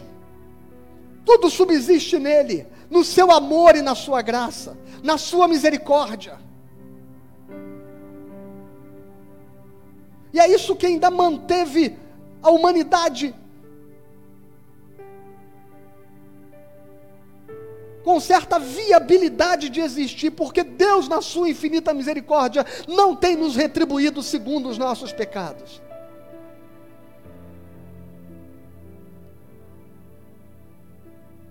tudo 1.23 1.49
subsiste 1.49 2.17
nele, 2.17 2.67
no 2.89 3.03
seu 3.03 3.31
amor 3.31 3.75
e 3.75 3.81
na 3.81 3.95
sua 3.95 4.21
graça, 4.21 4.77
na 5.03 5.17
sua 5.17 5.47
misericórdia. 5.47 6.39
E 10.33 10.39
é 10.39 10.49
isso 10.49 10.75
que 10.75 10.85
ainda 10.85 11.09
manteve 11.09 11.97
a 12.41 12.49
humanidade 12.49 13.33
com 18.05 18.19
certa 18.19 18.59
viabilidade 18.59 19.67
de 19.67 19.81
existir, 19.81 20.29
porque 20.29 20.63
Deus, 20.63 21.07
na 21.07 21.23
sua 21.23 21.49
infinita 21.49 21.91
misericórdia, 21.91 22.63
não 22.87 23.15
tem 23.15 23.35
nos 23.35 23.55
retribuído 23.55 24.21
segundo 24.21 24.69
os 24.69 24.77
nossos 24.77 25.11
pecados. 25.11 25.81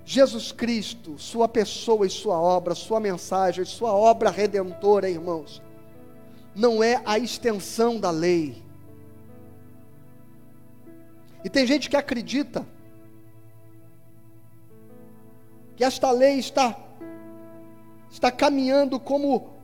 Jesus 0.05 0.53
Cristo, 0.53 1.19
Sua 1.19 1.49
pessoa 1.49 2.07
e 2.07 2.11
Sua 2.11 2.38
obra, 2.38 2.75
Sua 2.75 3.01
mensagem, 3.01 3.64
Sua 3.64 3.93
obra 3.93 4.31
redentora, 4.31 5.09
irmãos, 5.09 5.62
não 6.55 6.83
é 6.83 7.03
a 7.05 7.19
extensão 7.19 7.99
da 7.99 8.11
lei. 8.11 8.62
E 11.43 11.49
tem 11.49 11.66
gente 11.66 11.89
que 11.89 11.97
acredita 11.97 12.66
que 15.76 15.85
esta 15.85 16.11
lei 16.11 16.39
está, 16.39 16.76
está 18.11 18.31
caminhando 18.31 19.01
como, 19.01 19.55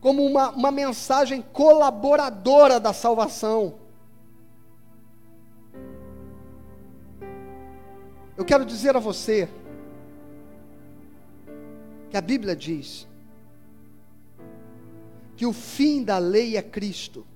como 0.00 0.24
uma, 0.24 0.50
uma 0.50 0.70
mensagem 0.70 1.40
colaboradora 1.40 2.78
da 2.78 2.92
salvação. 2.92 3.74
Eu 8.36 8.44
quero 8.44 8.64
dizer 8.64 8.96
a 8.96 9.00
você 9.00 9.48
que 12.12 12.16
a 12.18 12.20
Bíblia 12.20 12.54
diz 12.54 13.08
que 15.34 15.46
o 15.46 15.52
fim 15.52 16.04
da 16.04 16.18
lei 16.18 16.58
é 16.58 16.62
Cristo. 16.62 17.26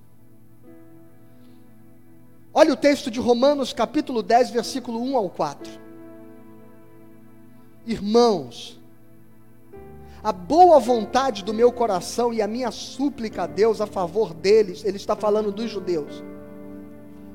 Olha 2.53 2.73
o 2.73 2.77
texto 2.77 3.09
de 3.09 3.19
Romanos, 3.19 3.73
capítulo 3.73 4.21
10, 4.21 4.51
versículo 4.51 5.01
1 5.01 5.17
ao 5.17 5.29
4 5.31 5.87
irmãos, 7.87 8.79
a 10.21 10.31
boa 10.31 10.79
vontade 10.79 11.43
do 11.43 11.55
meu 11.55 11.71
coração 11.71 12.31
e 12.31 12.39
a 12.39 12.47
minha 12.47 12.69
súplica 12.69 13.43
a 13.43 13.47
Deus 13.47 13.81
a 13.81 13.87
favor 13.87 14.31
deles, 14.31 14.85
ele 14.85 14.97
está 14.97 15.15
falando 15.15 15.51
dos 15.51 15.71
judeus, 15.71 16.23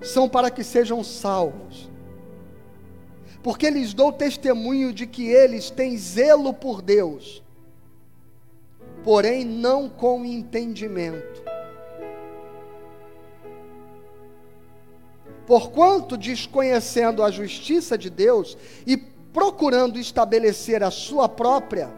são 0.00 0.28
para 0.28 0.48
que 0.48 0.62
sejam 0.62 1.02
salvos. 1.02 1.90
Porque 3.42 3.68
lhes 3.70 3.92
dou 3.92 4.12
testemunho 4.12 4.92
de 4.92 5.06
que 5.06 5.28
eles 5.28 5.70
têm 5.70 5.96
zelo 5.96 6.54
por 6.54 6.80
Deus. 6.80 7.42
porém 9.02 9.44
não 9.44 9.88
com 9.88 10.24
entendimento. 10.24 11.42
Porquanto, 15.46 16.16
desconhecendo 16.16 17.22
a 17.22 17.30
justiça 17.30 17.98
de 17.98 18.08
Deus 18.08 18.56
e 18.86 18.96
procurando 18.96 19.98
estabelecer 19.98 20.82
a 20.82 20.90
sua 20.90 21.28
própria, 21.28 21.90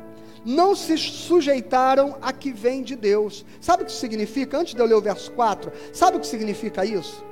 não 0.45 0.75
se 0.75 0.97
sujeitaram 0.97 2.17
a 2.21 2.33
que 2.33 2.53
vem 2.53 2.83
de 2.83 2.97
Deus. 2.97 3.45
Sabe 3.61 3.83
o 3.83 3.87
que 3.87 3.93
significa? 3.93 4.59
Antes 4.59 4.75
de 4.75 4.81
eu 4.81 4.87
ler 4.87 4.95
o 4.95 5.01
verso 5.01 5.31
4, 5.33 5.71
sabe 5.93 6.17
o 6.17 6.21
que 6.21 6.27
significa 6.27 6.85
isso? 6.85 7.25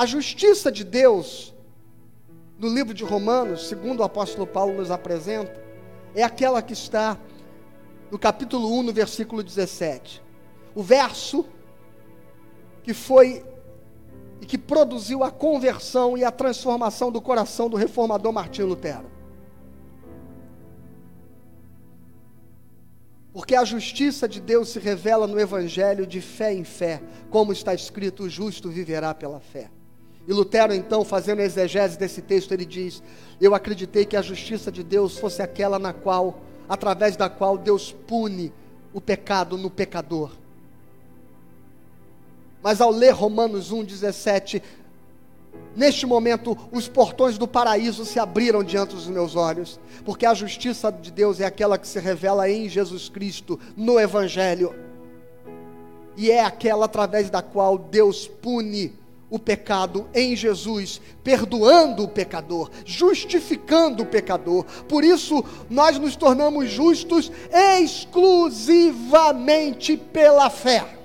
A 0.00 0.06
justiça 0.06 0.72
de 0.72 0.82
Deus, 0.82 1.54
no 2.58 2.72
livro 2.72 2.94
de 2.94 3.04
Romanos, 3.04 3.68
segundo 3.68 4.00
o 4.00 4.02
apóstolo 4.02 4.46
Paulo 4.46 4.72
nos 4.72 4.90
apresenta, 4.90 5.62
é 6.14 6.22
aquela 6.22 6.62
que 6.62 6.72
está 6.72 7.18
no 8.10 8.18
capítulo 8.18 8.78
1, 8.78 8.84
no 8.84 8.92
versículo 8.94 9.42
17. 9.42 10.22
O 10.74 10.82
verso 10.82 11.44
que 12.82 12.94
foi 12.94 13.44
e 14.40 14.46
que 14.46 14.56
produziu 14.56 15.22
a 15.22 15.30
conversão 15.30 16.16
e 16.16 16.24
a 16.24 16.30
transformação 16.30 17.12
do 17.12 17.20
coração 17.20 17.68
do 17.68 17.76
reformador 17.76 18.32
Martinho 18.32 18.68
Lutero. 18.68 19.10
Porque 23.34 23.54
a 23.54 23.66
justiça 23.66 24.26
de 24.26 24.40
Deus 24.40 24.70
se 24.70 24.78
revela 24.78 25.26
no 25.26 25.38
Evangelho 25.38 26.06
de 26.06 26.22
fé 26.22 26.54
em 26.54 26.64
fé, 26.64 27.02
como 27.28 27.52
está 27.52 27.74
escrito: 27.74 28.22
o 28.22 28.30
justo 28.30 28.70
viverá 28.70 29.12
pela 29.12 29.38
fé. 29.40 29.70
E 30.30 30.32
Lutero, 30.32 30.72
então, 30.72 31.04
fazendo 31.04 31.40
a 31.40 31.44
exegese 31.44 31.98
desse 31.98 32.22
texto, 32.22 32.52
ele 32.52 32.64
diz: 32.64 33.02
Eu 33.40 33.52
acreditei 33.52 34.04
que 34.04 34.16
a 34.16 34.22
justiça 34.22 34.70
de 34.70 34.84
Deus 34.84 35.18
fosse 35.18 35.42
aquela 35.42 35.76
na 35.76 35.92
qual, 35.92 36.38
através 36.68 37.16
da 37.16 37.28
qual 37.28 37.58
Deus 37.58 37.90
pune 37.90 38.52
o 38.94 39.00
pecado 39.00 39.58
no 39.58 39.68
pecador. 39.68 40.30
Mas 42.62 42.80
ao 42.80 42.92
ler 42.92 43.10
Romanos 43.10 43.72
1,17, 43.72 44.62
neste 45.74 46.06
momento 46.06 46.56
os 46.70 46.86
portões 46.86 47.36
do 47.36 47.48
paraíso 47.48 48.04
se 48.04 48.20
abriram 48.20 48.62
diante 48.62 48.94
dos 48.94 49.08
meus 49.08 49.34
olhos, 49.34 49.80
porque 50.04 50.24
a 50.24 50.32
justiça 50.32 50.92
de 50.92 51.10
Deus 51.10 51.40
é 51.40 51.44
aquela 51.44 51.76
que 51.76 51.88
se 51.88 51.98
revela 51.98 52.48
em 52.48 52.68
Jesus 52.68 53.08
Cristo, 53.08 53.58
no 53.76 53.98
Evangelho, 53.98 54.76
e 56.16 56.30
é 56.30 56.44
aquela 56.44 56.84
através 56.84 57.28
da 57.30 57.42
qual 57.42 57.76
Deus 57.76 58.28
pune 58.28 59.00
o 59.30 59.38
pecado 59.38 60.08
em 60.12 60.34
Jesus, 60.34 61.00
perdoando 61.22 62.02
o 62.02 62.08
pecador, 62.08 62.68
justificando 62.84 64.02
o 64.02 64.06
pecador. 64.06 64.64
Por 64.88 65.04
isso, 65.04 65.44
nós 65.70 65.96
nos 65.98 66.16
tornamos 66.16 66.68
justos 66.68 67.30
exclusivamente 67.78 69.96
pela 69.96 70.50
fé. 70.50 70.96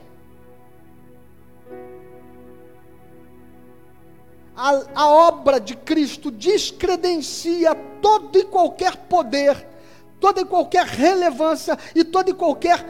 A, 4.58 4.82
a, 4.96 5.10
obra 5.10 5.60
de 5.60 5.76
Cristo 5.76 6.32
descredencia 6.32 7.76
todo 8.02 8.40
e 8.40 8.46
qualquer 8.46 8.96
poder, 8.96 9.68
toda 10.20 10.42
e 10.42 10.46
qualquer 10.46 10.86
relevância 10.86 11.78
e 11.94 12.06
toda 12.06 12.30
e 12.30 12.34
qualquer 12.34 12.86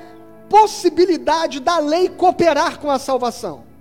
possibilidade 0.48 1.60
da 1.60 1.80
lei 1.80 2.08
cooperar 2.08 2.80
com 2.80 2.92
a 2.92 3.00
salvação. 3.00 3.75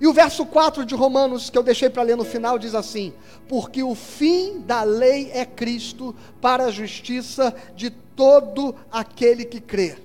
E 0.00 0.06
o 0.06 0.12
verso 0.12 0.44
4 0.44 0.84
de 0.84 0.94
Romanos, 0.94 1.48
que 1.48 1.56
eu 1.56 1.62
deixei 1.62 1.88
para 1.88 2.02
ler 2.02 2.16
no 2.16 2.24
final, 2.24 2.58
diz 2.58 2.74
assim: 2.74 3.12
Porque 3.48 3.82
o 3.82 3.94
fim 3.94 4.60
da 4.60 4.82
lei 4.82 5.30
é 5.32 5.44
Cristo 5.44 6.14
para 6.40 6.64
a 6.64 6.70
justiça 6.70 7.54
de 7.76 7.90
todo 7.90 8.74
aquele 8.90 9.44
que 9.44 9.60
crê. 9.60 9.96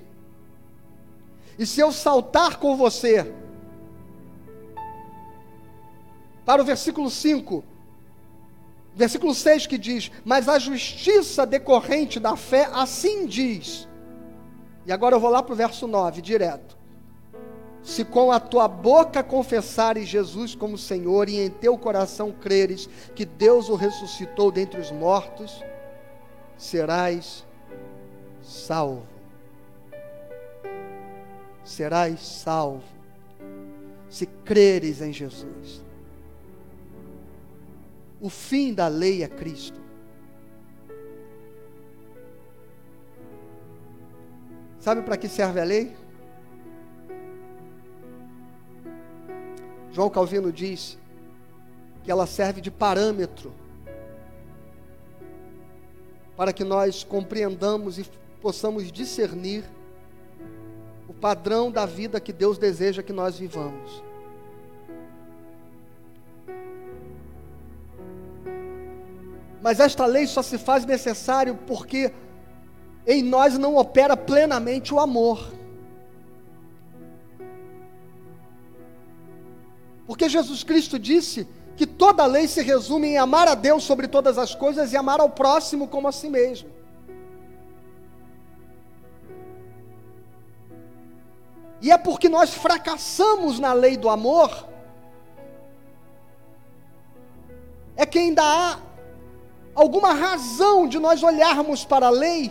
E 1.58 1.66
se 1.66 1.80
eu 1.80 1.92
saltar 1.92 2.58
com 2.58 2.76
você 2.76 3.32
para 6.44 6.62
o 6.62 6.64
versículo 6.64 7.10
5, 7.10 7.64
versículo 8.94 9.34
6 9.34 9.66
que 9.66 9.76
diz: 9.76 10.10
Mas 10.24 10.48
a 10.48 10.58
justiça 10.58 11.44
decorrente 11.44 12.20
da 12.20 12.36
fé 12.36 12.70
assim 12.72 13.26
diz. 13.26 13.88
E 14.86 14.92
agora 14.92 15.16
eu 15.16 15.20
vou 15.20 15.30
lá 15.30 15.42
para 15.42 15.52
o 15.52 15.56
verso 15.56 15.86
9, 15.86 16.22
direto 16.22 16.79
se 17.82 18.04
com 18.04 18.30
a 18.30 18.38
tua 18.38 18.68
boca 18.68 19.22
confessares 19.22 20.08
Jesus 20.08 20.54
como 20.54 20.76
Senhor 20.76 21.28
e 21.28 21.38
em 21.38 21.50
teu 21.50 21.78
coração 21.78 22.30
creres 22.30 22.88
que 23.14 23.24
Deus 23.24 23.68
o 23.68 23.74
ressuscitou 23.74 24.52
dentre 24.52 24.80
os 24.80 24.90
mortos, 24.90 25.62
serás 26.58 27.46
salvo. 28.42 29.06
Serás 31.64 32.20
salvo. 32.20 32.82
Se 34.10 34.26
creres 34.26 35.00
em 35.00 35.12
Jesus. 35.12 35.82
O 38.20 38.28
fim 38.28 38.74
da 38.74 38.88
lei 38.88 39.22
é 39.22 39.28
Cristo. 39.28 39.80
Sabe 44.78 45.02
para 45.02 45.16
que 45.16 45.28
serve 45.28 45.60
a 45.60 45.64
lei? 45.64 45.94
João 49.92 50.08
Calvino 50.08 50.52
diz 50.52 50.98
que 52.02 52.10
ela 52.10 52.26
serve 52.26 52.60
de 52.60 52.70
parâmetro 52.70 53.52
para 56.36 56.52
que 56.52 56.64
nós 56.64 57.04
compreendamos 57.04 57.98
e 57.98 58.06
possamos 58.40 58.90
discernir 58.90 59.64
o 61.06 61.12
padrão 61.12 61.70
da 61.70 61.84
vida 61.84 62.20
que 62.20 62.32
Deus 62.32 62.56
deseja 62.56 63.02
que 63.02 63.12
nós 63.12 63.38
vivamos. 63.38 64.02
Mas 69.60 69.78
esta 69.80 70.06
lei 70.06 70.26
só 70.26 70.40
se 70.40 70.56
faz 70.56 70.86
necessário 70.86 71.58
porque 71.66 72.12
em 73.06 73.22
nós 73.22 73.58
não 73.58 73.76
opera 73.76 74.16
plenamente 74.16 74.94
o 74.94 74.98
amor. 74.98 75.52
Porque 80.10 80.28
Jesus 80.28 80.64
Cristo 80.64 80.98
disse 80.98 81.46
que 81.76 81.86
toda 81.86 82.26
lei 82.26 82.48
se 82.48 82.60
resume 82.62 83.10
em 83.10 83.16
amar 83.16 83.46
a 83.46 83.54
Deus 83.54 83.84
sobre 83.84 84.08
todas 84.08 84.38
as 84.38 84.56
coisas 84.56 84.92
e 84.92 84.96
amar 84.96 85.20
ao 85.20 85.30
próximo 85.30 85.86
como 85.86 86.08
a 86.08 86.10
si 86.10 86.28
mesmo. 86.28 86.68
E 91.80 91.92
é 91.92 91.96
porque 91.96 92.28
nós 92.28 92.52
fracassamos 92.52 93.60
na 93.60 93.72
lei 93.72 93.96
do 93.96 94.08
amor, 94.08 94.66
é 97.94 98.04
que 98.04 98.18
ainda 98.18 98.42
há 98.42 98.80
alguma 99.76 100.12
razão 100.12 100.88
de 100.88 100.98
nós 100.98 101.22
olharmos 101.22 101.84
para 101.84 102.08
a 102.08 102.10
lei, 102.10 102.50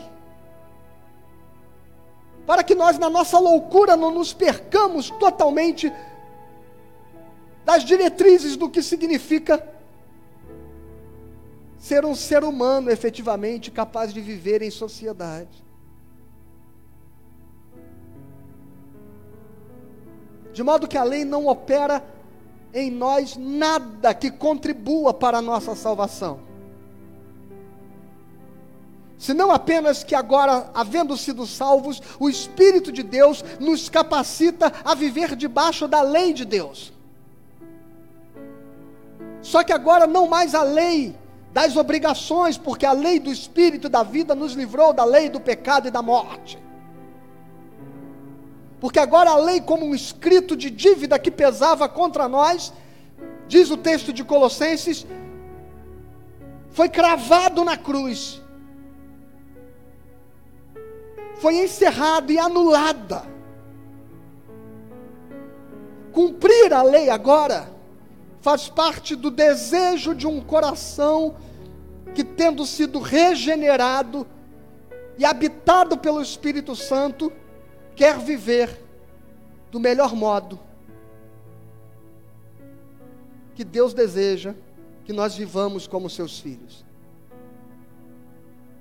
para 2.48 2.64
que 2.64 2.74
nós, 2.74 2.98
na 2.98 3.10
nossa 3.10 3.38
loucura, 3.38 3.98
não 3.98 4.12
nos 4.12 4.32
percamos 4.32 5.10
totalmente 5.10 5.92
das 7.70 7.86
diretrizes 7.86 8.56
do 8.56 8.68
que 8.68 8.82
significa 8.82 9.64
ser 11.78 12.04
um 12.04 12.16
ser 12.16 12.44
humano 12.44 12.90
efetivamente 12.90 13.70
capaz 13.70 14.12
de 14.12 14.20
viver 14.20 14.64
em 14.64 14.72
sociedade. 14.72 15.64
De 20.52 20.64
modo 20.64 20.88
que 20.88 20.98
a 20.98 21.04
lei 21.04 21.24
não 21.24 21.46
opera 21.46 22.04
em 22.74 22.90
nós 22.90 23.38
nada 23.38 24.16
que 24.16 24.32
contribua 24.32 25.14
para 25.14 25.38
a 25.38 25.42
nossa 25.42 25.76
salvação. 25.76 26.40
Senão 29.16 29.52
apenas 29.52 30.04
que 30.04 30.16
agora, 30.16 30.72
havendo 30.74 31.16
sido 31.16 31.46
salvos, 31.46 32.02
o 32.20 32.28
Espírito 32.28 32.92
de 32.92 33.04
Deus 33.04 33.46
nos 33.60 33.90
capacita 33.90 34.74
a 34.84 34.96
viver 34.96 35.36
debaixo 35.36 35.88
da 35.88 36.02
lei 36.02 36.34
de 36.34 36.46
Deus. 36.46 36.98
Só 39.42 39.64
que 39.64 39.72
agora 39.72 40.06
não 40.06 40.28
mais 40.28 40.54
a 40.54 40.64
lei 40.64 41.16
das 41.52 41.76
obrigações, 41.76 42.58
porque 42.58 42.86
a 42.86 42.92
lei 42.92 43.20
do 43.20 43.32
espírito 43.32 43.90
da 43.90 44.04
vida 44.04 44.36
nos 44.36 44.54
livrou 44.54 44.94
da 44.94 45.04
lei 45.04 45.30
do 45.30 45.40
pecado 45.40 45.88
e 45.88 45.92
da 45.92 46.02
morte. 46.02 46.60
Porque 48.80 49.00
agora 49.00 49.32
a 49.32 49.36
lei, 49.36 49.60
como 49.60 49.86
um 49.86 49.96
escrito 49.96 50.56
de 50.56 50.70
dívida 50.70 51.20
que 51.20 51.32
pesava 51.32 51.90
contra 51.90 52.28
nós, 52.28 52.72
diz 53.48 53.70
o 53.72 53.78
texto 53.78 54.14
de 54.14 54.24
Colossenses, 54.24 55.06
foi 56.70 56.88
cravado 56.88 57.66
na 57.66 57.76
cruz, 57.76 58.42
foi 61.36 61.58
encerrada 61.64 62.32
e 62.32 62.38
anulada. 62.38 63.24
Cumprir 66.14 66.74
a 66.74 66.82
lei 66.82 67.10
agora 67.10 67.79
faz 68.42 68.68
parte 68.70 69.16
do 69.16 69.30
desejo 69.30 70.14
de 70.16 70.28
um 70.28 70.42
coração 70.42 71.36
que, 72.16 72.24
tendo 72.24 72.66
sido 72.66 73.00
regenerado, 73.00 74.26
e 75.18 75.26
habitado 75.26 75.98
pelo 75.98 76.22
Espírito 76.22 76.78
Santo, 76.78 77.32
quer 77.94 78.18
viver 78.18 78.82
do 79.70 79.78
melhor 79.78 80.16
modo 80.16 80.58
que 83.54 83.66
Deus 83.66 83.94
deseja 83.94 84.56
que 85.04 85.12
nós 85.12 85.36
vivamos 85.36 85.86
como 85.86 86.10
seus 86.10 86.40
filhos. 86.40 86.86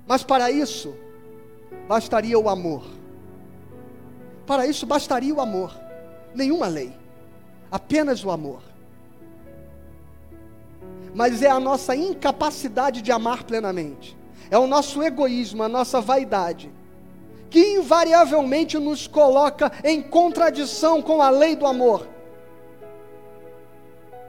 Mas 0.07 0.23
para 0.23 0.49
isso, 0.49 0.95
bastaria 1.89 2.39
o 2.39 2.47
amor. 2.47 2.85
Para 4.47 4.65
isso, 4.65 4.85
bastaria 4.85 5.35
o 5.35 5.41
amor. 5.41 5.77
Nenhuma 6.33 6.67
lei, 6.67 6.95
apenas 7.69 8.23
o 8.23 8.31
amor. 8.31 8.68
Mas 11.13 11.41
é 11.41 11.49
a 11.49 11.59
nossa 11.59 11.95
incapacidade 11.95 13.01
de 13.01 13.11
amar 13.11 13.43
plenamente, 13.43 14.17
é 14.49 14.57
o 14.57 14.67
nosso 14.67 15.01
egoísmo, 15.01 15.63
a 15.63 15.69
nossa 15.69 15.99
vaidade, 15.99 16.71
que 17.49 17.59
invariavelmente 17.75 18.77
nos 18.77 19.07
coloca 19.07 19.71
em 19.83 20.01
contradição 20.01 21.01
com 21.01 21.21
a 21.21 21.29
lei 21.29 21.55
do 21.55 21.65
amor 21.65 22.07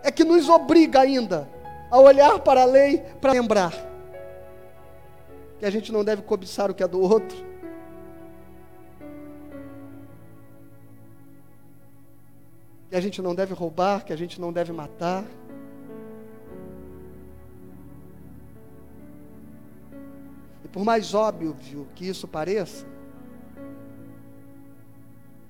é 0.03 0.11
que 0.11 0.25
nos 0.25 0.49
obriga 0.49 1.01
ainda 1.01 1.49
a 1.91 1.99
olhar 1.99 2.39
para 2.41 2.63
a 2.63 2.65
lei 2.65 2.99
para 3.21 3.33
lembrar 3.33 3.73
que 5.59 5.67
a 5.67 5.71
gente 5.71 5.93
não 5.93 6.03
deve 6.03 6.23
cobiçar 6.23 6.71
o 6.71 6.75
que 6.75 6.83
é 6.83 6.89
do 6.89 7.01
outro. 7.01 7.37
Que 12.89 12.97
a 12.97 13.01
gente 13.01 13.21
não 13.21 13.35
deve 13.35 13.53
roubar, 13.53 14.05
que 14.05 14.13
a 14.13 14.17
gente 14.17 14.41
não 14.41 14.53
deve 14.53 14.73
matar. 14.73 15.23
Por 20.73 20.85
mais 20.85 21.15
óbvio 21.15 21.57
que 21.95 22.09
isso 22.09 22.29
pareça, 22.29 22.87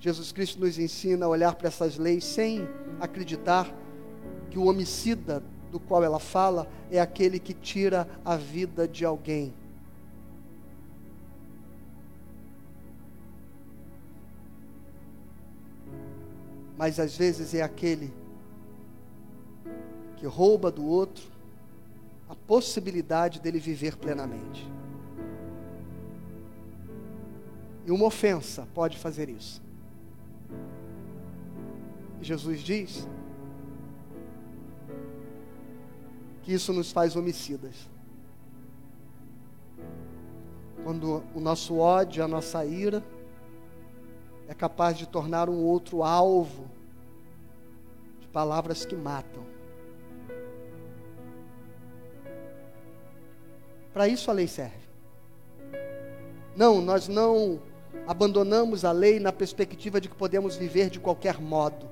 Jesus 0.01 0.33
Cristo 0.33 0.59
nos 0.59 0.79
ensina 0.79 1.27
a 1.27 1.29
olhar 1.29 1.55
para 1.55 1.69
essas 1.69 1.99
leis 1.99 2.25
sem 2.25 2.67
acreditar 2.99 3.71
que 4.51 4.59
o 4.59 4.65
homicida 4.65 5.43
do 5.71 5.79
qual 5.79 6.03
ela 6.03 6.19
fala 6.19 6.67
é 6.91 6.99
aquele 6.99 7.39
que 7.39 7.53
tira 7.53 8.09
a 8.25 8.35
vida 8.35 8.89
de 8.89 9.05
alguém. 9.05 9.53
Mas 16.79 16.99
às 16.99 17.15
vezes 17.15 17.53
é 17.53 17.61
aquele 17.61 18.11
que 20.17 20.27
rouba 20.27 20.71
do 20.71 20.85
outro 20.87 21.25
a 22.27 22.35
possibilidade 22.35 23.39
dele 23.39 23.59
viver 23.59 23.97
plenamente. 23.97 24.80
E 27.87 27.91
uma 27.91 28.07
ofensa 28.07 28.69
pode 28.75 28.99
fazer 28.99 29.29
isso. 29.29 29.63
Jesus 32.21 32.61
diz 32.61 33.09
que 36.43 36.53
isso 36.53 36.73
nos 36.73 36.93
faz 36.93 37.17
homicidas. 37.17 37.89
Quando 40.85 41.23
o 41.35 41.41
nosso 41.41 41.77
ódio, 41.79 42.25
a 42.25 42.29
nossa 42.29 42.65
ira, 42.65 43.03
é 44.49 44.55
capaz 44.55 44.99
de 44.99 45.07
tornar 45.07 45.49
um 45.49 45.63
outro 45.65 46.03
alvo 46.03 46.69
de 48.21 48.27
palavras 48.29 48.85
que 48.85 48.97
matam. 48.97 49.45
Para 53.93 54.09
isso 54.09 54.31
a 54.31 54.35
lei 54.35 54.47
serve. 54.47 54.89
Não, 56.57 56.81
nós 56.81 57.09
não 57.09 57.61
abandonamos 58.11 58.85
a 58.85 58.91
lei 58.91 59.21
na 59.21 59.31
perspectiva 59.31 60.01
de 60.01 60.09
que 60.09 60.17
podemos 60.17 60.57
viver 60.57 60.91
de 60.91 60.99
qualquer 60.99 61.41
modo. 61.41 61.89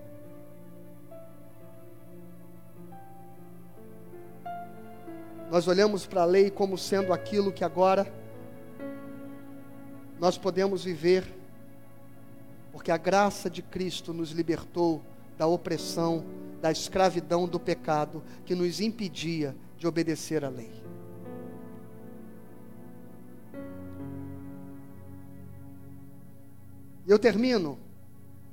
nós 5.49 5.67
olhamos 5.67 6.05
para 6.05 6.23
a 6.23 6.27
lei 6.27 6.51
como 6.51 6.77
sendo 6.77 7.13
aquilo 7.13 7.53
que 7.53 7.65
agora 7.65 8.13
nós 10.19 10.37
podemos 10.37 10.85
viver, 10.85 11.25
porque 12.73 12.91
a 12.91 12.97
graça 12.97 13.49
de 13.49 13.63
Cristo 13.63 14.13
nos 14.13 14.31
libertou 14.31 15.01
da 15.39 15.47
opressão, 15.47 16.25
da 16.61 16.73
escravidão 16.73 17.47
do 17.47 17.61
pecado 17.61 18.23
que 18.45 18.55
nos 18.57 18.81
impedia 18.81 19.55
de 19.79 19.87
obedecer 19.87 20.45
à 20.45 20.49
lei. 20.49 20.88
E 27.09 27.11
eu 27.11 27.19
termino 27.19 27.79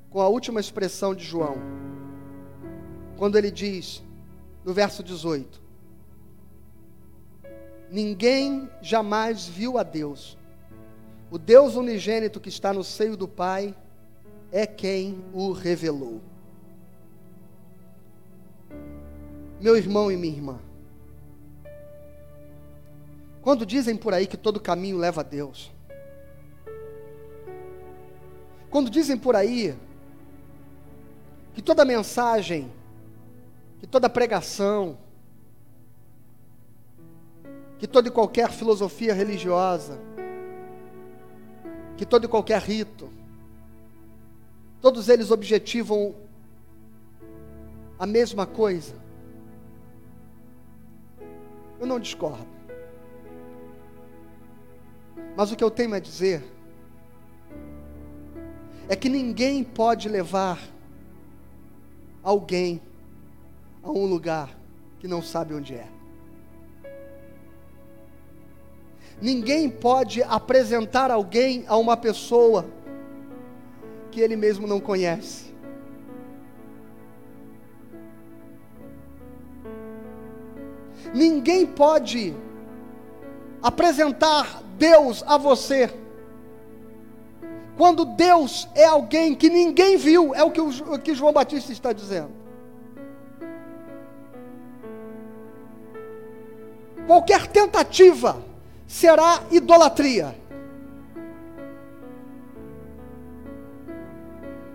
com 0.08 0.18
a 0.18 0.28
última 0.28 0.58
expressão 0.58 1.14
de 1.14 1.22
João, 1.22 1.58
quando 3.18 3.36
ele 3.36 3.50
diz, 3.50 4.02
no 4.64 4.72
verso 4.72 5.02
18: 5.02 5.60
Ninguém 7.90 8.70
jamais 8.80 9.46
viu 9.46 9.76
a 9.76 9.82
Deus. 9.82 10.38
O 11.30 11.36
Deus 11.36 11.74
unigênito 11.74 12.40
que 12.40 12.48
está 12.48 12.72
no 12.72 12.82
seio 12.82 13.14
do 13.14 13.28
Pai 13.28 13.76
é 14.50 14.66
quem 14.66 15.22
o 15.34 15.52
revelou. 15.52 16.22
Meu 19.60 19.76
irmão 19.76 20.10
e 20.10 20.16
minha 20.16 20.34
irmã, 20.34 20.58
quando 23.42 23.66
dizem 23.66 23.98
por 23.98 24.14
aí 24.14 24.26
que 24.26 24.36
todo 24.38 24.58
caminho 24.58 24.96
leva 24.96 25.20
a 25.20 25.24
Deus, 25.24 25.75
quando 28.70 28.90
dizem 28.90 29.16
por 29.16 29.36
aí 29.36 29.76
que 31.54 31.62
toda 31.62 31.84
mensagem, 31.84 32.70
que 33.78 33.86
toda 33.86 34.10
pregação, 34.10 34.98
que 37.78 37.86
toda 37.86 38.08
e 38.08 38.10
qualquer 38.10 38.50
filosofia 38.50 39.14
religiosa, 39.14 39.98
que 41.96 42.04
todo 42.04 42.24
e 42.24 42.28
qualquer 42.28 42.60
rito, 42.60 43.10
todos 44.80 45.08
eles 45.08 45.30
objetivam 45.30 46.14
a 47.98 48.06
mesma 48.06 48.46
coisa. 48.46 48.94
Eu 51.80 51.86
não 51.86 51.98
discordo. 51.98 52.46
Mas 55.36 55.52
o 55.52 55.56
que 55.56 55.64
eu 55.64 55.70
tenho 55.70 55.94
a 55.94 55.98
dizer 55.98 56.55
é 58.88 58.94
que 58.94 59.08
ninguém 59.08 59.64
pode 59.64 60.08
levar 60.08 60.60
alguém 62.22 62.80
a 63.82 63.90
um 63.90 64.06
lugar 64.06 64.56
que 64.98 65.08
não 65.08 65.20
sabe 65.22 65.54
onde 65.54 65.74
é. 65.74 65.88
Ninguém 69.20 69.70
pode 69.70 70.22
apresentar 70.22 71.10
alguém 71.10 71.64
a 71.66 71.76
uma 71.76 71.96
pessoa 71.96 72.66
que 74.10 74.20
ele 74.20 74.36
mesmo 74.36 74.66
não 74.66 74.78
conhece. 74.78 75.54
Ninguém 81.14 81.66
pode 81.66 82.34
apresentar 83.62 84.62
Deus 84.76 85.24
a 85.26 85.38
você. 85.38 86.05
Quando 87.76 88.04
Deus 88.04 88.68
é 88.74 88.84
alguém 88.84 89.34
que 89.34 89.50
ninguém 89.50 89.96
viu, 89.96 90.34
é 90.34 90.42
o 90.42 90.50
que, 90.50 90.60
o 90.60 90.98
que 90.98 91.14
João 91.14 91.32
Batista 91.32 91.72
está 91.72 91.92
dizendo. 91.92 92.30
Qualquer 97.06 97.46
tentativa 97.46 98.42
será 98.86 99.42
idolatria. 99.50 100.34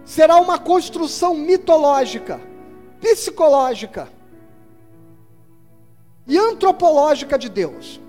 Será 0.05 0.37
uma 0.37 0.59
construção 0.59 1.33
mitológica, 1.33 2.39
psicológica 2.99 4.09
e 6.27 6.37
antropológica 6.37 7.37
de 7.37 7.47
Deus. 7.47 8.00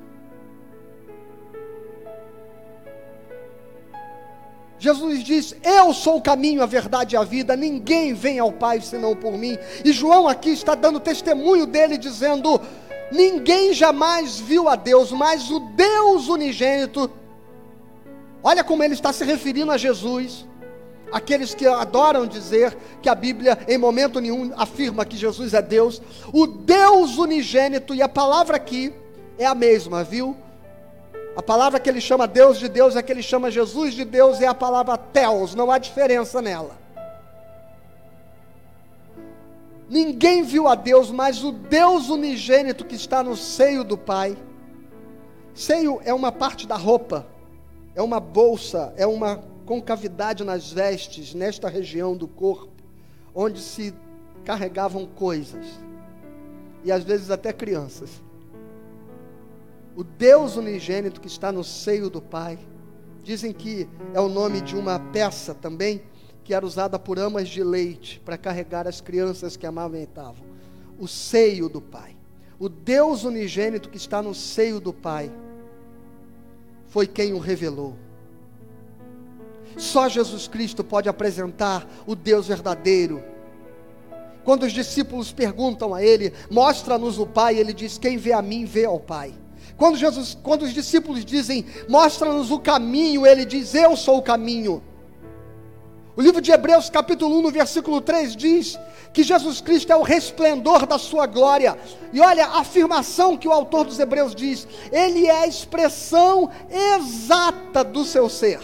Jesus 4.83 5.23
diz: 5.23 5.55
Eu 5.63 5.95
sou 5.95 6.17
o 6.17 6.21
caminho, 6.21 6.61
a 6.61 6.67
verdade 6.67 7.15
e 7.15 7.17
a 7.17 7.23
vida, 7.23 7.55
ninguém 7.55 8.15
vem 8.15 8.41
ao 8.41 8.51
Pai 8.51 8.81
senão 8.81 9.15
por 9.15 9.39
mim. 9.39 9.57
E 9.85 9.93
João 9.93 10.27
aqui 10.27 10.51
está 10.51 10.75
dando 10.75 10.99
testemunho 10.99 11.67
dele, 11.67 11.97
dizendo: 11.97 12.61
Ninguém 13.13 13.73
jamais 13.73 14.41
viu 14.41 14.69
a 14.69 14.75
Deus, 14.75 15.13
mas 15.13 15.53
o 15.53 15.61
Deus 15.61 16.27
unigênito, 16.27 17.09
olha 18.43 18.65
como 18.65 18.83
ele 18.83 18.95
está 18.95 19.13
se 19.13 19.25
referindo 19.25 19.71
a 19.71 19.79
Jesus. 19.79 20.45
Aqueles 21.13 21.55
que 21.55 21.65
adoram 21.65 22.27
dizer 22.27 22.77
que 23.01 23.09
a 23.09 23.15
Bíblia 23.15 23.57
em 23.69 23.79
momento 23.79 24.19
nenhum 24.19 24.51
afirma 24.57 25.05
que 25.05 25.17
Jesus 25.17 25.55
é 25.55 25.63
Deus, 25.63 26.03
o 26.33 26.45
Deus 26.45 27.19
unigênito, 27.19 27.95
e 27.95 28.03
a 28.03 28.09
palavra 28.09 28.57
aqui 28.57 28.93
é 29.39 29.47
a 29.47 29.55
mesma, 29.55 30.03
viu? 30.03 30.37
A 31.35 31.43
palavra 31.43 31.81
que 31.81 31.89
ele 31.89 32.01
chama 32.01 32.27
Deus 32.27 32.59
de 32.59 32.69
Deus 32.69 32.95
é 32.95 33.03
que 33.03 33.11
ele 33.11 33.23
chama 33.23 33.51
Jesus 33.51 33.95
de 33.95 34.05
Deus, 34.05 34.41
é 34.41 34.47
a 34.47 34.55
palavra 34.55 34.99
Theos, 34.99 35.55
não 35.55 35.71
há 35.71 35.79
diferença 35.79 36.43
nela. 36.43 36.77
Ninguém 39.89 40.43
viu 40.43 40.69
a 40.69 40.75
Deus, 40.75 41.11
mas 41.11 41.43
o 41.43 41.53
Deus 41.53 42.09
unigênito 42.09 42.85
que 42.85 42.95
está 42.95 43.23
no 43.23 43.37
seio 43.37 43.83
do 43.85 43.97
Pai. 43.97 44.37
Seio 45.55 46.01
é 46.05 46.13
uma 46.15 46.33
parte 46.33 46.67
da 46.67 46.77
roupa, 46.77 47.27
é 47.95 48.01
uma 48.01 48.19
bolsa, 48.19 48.93
é 48.97 49.07
uma 49.07 49.43
concavidade 49.67 50.45
nas 50.45 50.73
vestes, 50.73 51.35
nesta 51.35 51.69
região 51.69 52.17
do 52.17 52.27
corpo, 52.27 52.73
onde 53.35 53.61
se 53.61 53.95
carregavam 54.45 55.07
coisas, 55.07 55.67
e 56.85 56.91
às 56.91 57.05
vezes 57.05 57.31
até 57.31 57.53
crianças. 57.53 58.11
O 59.95 60.03
Deus 60.03 60.57
unigênito 60.57 61.21
que 61.21 61.27
está 61.27 61.53
no 61.53 61.63
seio 61.63 62.09
do 62.09 62.21
Pai, 62.21 62.59
dizem 63.23 63.53
que 63.53 63.89
é 64.15 64.21
o 64.21 64.29
nome 64.29 64.61
de 64.61 64.77
uma 64.77 64.99
peça 64.99 65.55
também, 65.55 66.03
que 66.45 66.55
era 66.55 66.67
usada 66.67 66.99
por 66.99 67.19
amas 67.19 67.49
de 67.49 67.63
leite 67.63 68.21
para 68.25 68.39
carregar 68.39 68.89
as 68.89 69.01
crianças 69.01 69.57
que 69.57 69.67
amamentavam. 69.67 70.45
O 70.99 71.07
seio 71.07 71.69
do 71.69 71.81
Pai. 71.81 72.17
O 72.59 72.69
Deus 72.69 73.25
unigênito 73.25 73.89
que 73.89 73.97
está 73.97 74.23
no 74.23 74.35
seio 74.35 74.81
do 74.81 74.93
Pai 74.93 75.31
foi 76.89 77.07
quem 77.07 77.33
o 77.33 77.39
revelou. 77.39 77.97
Só 79.77 80.09
Jesus 80.09 80.49
Cristo 80.49 80.85
pode 80.85 81.09
apresentar 81.09 81.87
o 82.07 82.15
Deus 82.15 82.47
verdadeiro. 82.47 83.23
Quando 84.45 84.65
os 84.65 84.73
discípulos 84.73 85.33
perguntam 85.33 85.95
a 85.95 86.03
ele, 86.03 86.33
mostra-nos 86.51 87.19
o 87.19 87.27
Pai, 87.27 87.57
ele 87.57 87.73
diz: 87.73 87.97
Quem 87.99 88.17
vê 88.17 88.33
a 88.33 88.43
mim, 88.43 88.65
vê 88.65 88.85
ao 88.85 89.01
Pai. 89.01 89.33
Quando, 89.83 89.97
Jesus, 89.97 90.39
quando 90.45 90.63
os 90.63 90.73
discípulos 90.73 91.25
dizem, 91.25 91.67
mostra-nos 91.89 92.53
o 92.53 92.61
caminho, 92.61 93.27
ele 93.27 93.45
diz: 93.45 93.75
Eu 93.75 93.97
sou 93.97 94.19
o 94.19 94.23
caminho. 94.23 94.81
O 96.15 96.23
livro 96.23 96.41
de 96.41 96.53
Hebreus, 96.53 96.89
capítulo 96.89 97.37
1, 97.41 97.43
no 97.43 97.51
versículo 97.51 98.01
3, 98.01 98.37
diz 98.37 98.79
que 99.13 99.25
Jesus 99.25 99.61
Cristo 99.61 99.93
é 99.93 99.97
o 99.97 100.05
resplendor 100.05 100.87
da 100.87 100.99
sua 100.99 101.27
glória. 101.27 101.77
E 102.13 102.21
olha 102.21 102.47
a 102.47 102.61
afirmação 102.61 103.37
que 103.37 103.49
o 103.49 103.53
autor 103.53 103.85
dos 103.85 103.99
Hebreus 103.99 104.37
diz: 104.37 104.69
Ele 104.93 105.27
é 105.27 105.41
a 105.41 105.49
expressão 105.49 106.49
exata 106.71 107.83
do 107.83 108.05
seu 108.05 108.29
ser. 108.29 108.61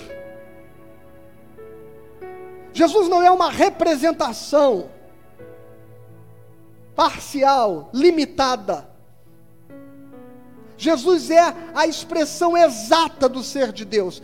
Jesus 2.73 3.09
não 3.09 3.21
é 3.21 3.31
uma 3.33 3.51
representação 3.51 4.89
parcial, 6.95 7.91
limitada. 7.93 8.88
Jesus 10.79 11.29
é 11.29 11.55
a 11.75 11.87
expressão 11.89 12.57
exata 12.57 13.29
do 13.29 13.43
ser 13.43 13.73
de 13.73 13.85
Deus. 13.85 14.23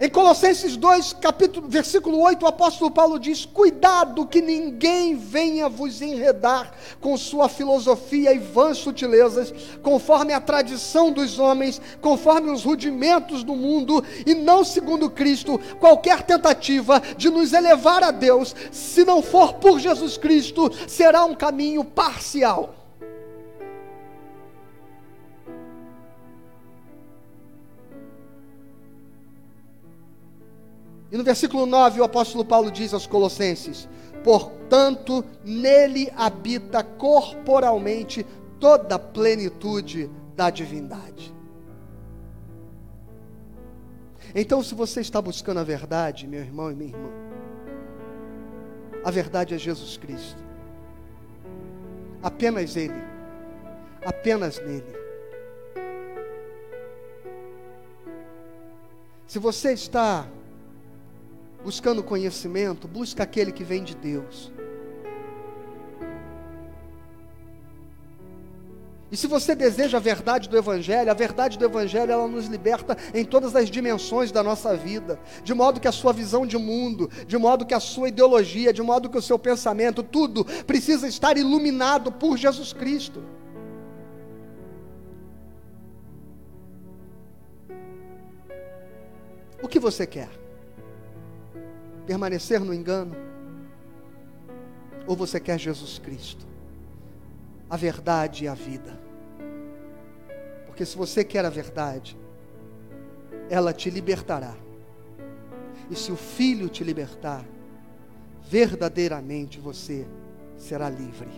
Em 0.00 0.08
Colossenses 0.08 0.76
2, 0.76 1.14
capítulo, 1.14 1.68
versículo 1.68 2.20
8, 2.20 2.44
o 2.44 2.48
apóstolo 2.48 2.88
Paulo 2.88 3.18
diz: 3.18 3.44
Cuidado 3.44 4.26
que 4.26 4.40
ninguém 4.40 5.16
venha 5.16 5.68
vos 5.68 6.00
enredar 6.00 6.72
com 7.00 7.16
sua 7.16 7.48
filosofia 7.48 8.32
e 8.32 8.38
vãs 8.38 8.78
sutilezas, 8.78 9.52
conforme 9.82 10.32
a 10.32 10.40
tradição 10.40 11.10
dos 11.10 11.40
homens, 11.40 11.80
conforme 12.00 12.48
os 12.48 12.62
rudimentos 12.62 13.42
do 13.42 13.56
mundo, 13.56 14.02
e 14.24 14.34
não 14.34 14.62
segundo 14.62 15.10
Cristo, 15.10 15.60
qualquer 15.80 16.22
tentativa 16.22 17.02
de 17.16 17.28
nos 17.28 17.52
elevar 17.52 18.04
a 18.04 18.12
Deus, 18.12 18.54
se 18.70 19.04
não 19.04 19.20
for 19.20 19.54
por 19.54 19.80
Jesus 19.80 20.16
Cristo, 20.16 20.70
será 20.86 21.24
um 21.24 21.34
caminho 21.34 21.84
parcial. 21.84 22.77
E 31.10 31.16
no 31.16 31.24
versículo 31.24 31.64
9, 31.64 32.00
o 32.00 32.04
apóstolo 32.04 32.44
Paulo 32.44 32.70
diz 32.70 32.92
aos 32.92 33.06
Colossenses: 33.06 33.88
Portanto, 34.22 35.24
nele 35.44 36.12
habita 36.16 36.82
corporalmente 36.82 38.26
toda 38.60 38.96
a 38.96 38.98
plenitude 38.98 40.10
da 40.36 40.50
divindade. 40.50 41.34
Então, 44.34 44.62
se 44.62 44.74
você 44.74 45.00
está 45.00 45.22
buscando 45.22 45.58
a 45.58 45.64
verdade, 45.64 46.26
meu 46.26 46.40
irmão 46.40 46.70
e 46.70 46.74
minha 46.74 46.90
irmã, 46.90 47.08
a 49.04 49.10
verdade 49.10 49.54
é 49.54 49.58
Jesus 49.58 49.96
Cristo. 49.96 50.42
Apenas 52.22 52.76
Ele. 52.76 53.02
Apenas 54.04 54.58
nele. 54.58 54.98
Se 59.26 59.38
você 59.38 59.72
está 59.72 60.26
buscando 61.62 62.02
conhecimento, 62.02 62.86
busca 62.88 63.22
aquele 63.22 63.52
que 63.52 63.64
vem 63.64 63.82
de 63.82 63.94
Deus. 63.94 64.52
E 69.10 69.16
se 69.16 69.26
você 69.26 69.54
deseja 69.54 69.96
a 69.96 70.00
verdade 70.00 70.50
do 70.50 70.56
Evangelho, 70.56 71.10
a 71.10 71.14
verdade 71.14 71.58
do 71.58 71.64
Evangelho 71.64 72.12
ela 72.12 72.28
nos 72.28 72.46
liberta 72.46 72.94
em 73.14 73.24
todas 73.24 73.56
as 73.56 73.70
dimensões 73.70 74.30
da 74.30 74.42
nossa 74.42 74.76
vida, 74.76 75.18
de 75.42 75.54
modo 75.54 75.80
que 75.80 75.88
a 75.88 75.92
sua 75.92 76.12
visão 76.12 76.46
de 76.46 76.58
mundo, 76.58 77.10
de 77.26 77.38
modo 77.38 77.64
que 77.64 77.72
a 77.72 77.80
sua 77.80 78.08
ideologia, 78.08 78.70
de 78.70 78.82
modo 78.82 79.08
que 79.08 79.16
o 79.16 79.22
seu 79.22 79.38
pensamento, 79.38 80.02
tudo 80.02 80.44
precisa 80.66 81.08
estar 81.08 81.38
iluminado 81.38 82.12
por 82.12 82.36
Jesus 82.36 82.74
Cristo. 82.74 83.24
O 89.62 89.66
que 89.66 89.78
você 89.78 90.06
quer? 90.06 90.47
Permanecer 92.08 92.58
no 92.60 92.72
engano? 92.72 93.14
Ou 95.06 95.14
você 95.14 95.38
quer 95.38 95.58
Jesus 95.58 95.98
Cristo, 95.98 96.46
a 97.68 97.76
verdade 97.76 98.44
e 98.44 98.48
a 98.48 98.54
vida? 98.54 98.98
Porque 100.64 100.86
se 100.86 100.96
você 100.96 101.22
quer 101.22 101.44
a 101.44 101.50
verdade, 101.50 102.18
ela 103.50 103.74
te 103.74 103.90
libertará. 103.90 104.54
E 105.90 105.94
se 105.94 106.10
o 106.10 106.16
Filho 106.16 106.70
te 106.70 106.82
libertar, 106.82 107.44
verdadeiramente 108.42 109.60
você 109.60 110.06
será 110.56 110.88
livre. 110.88 111.28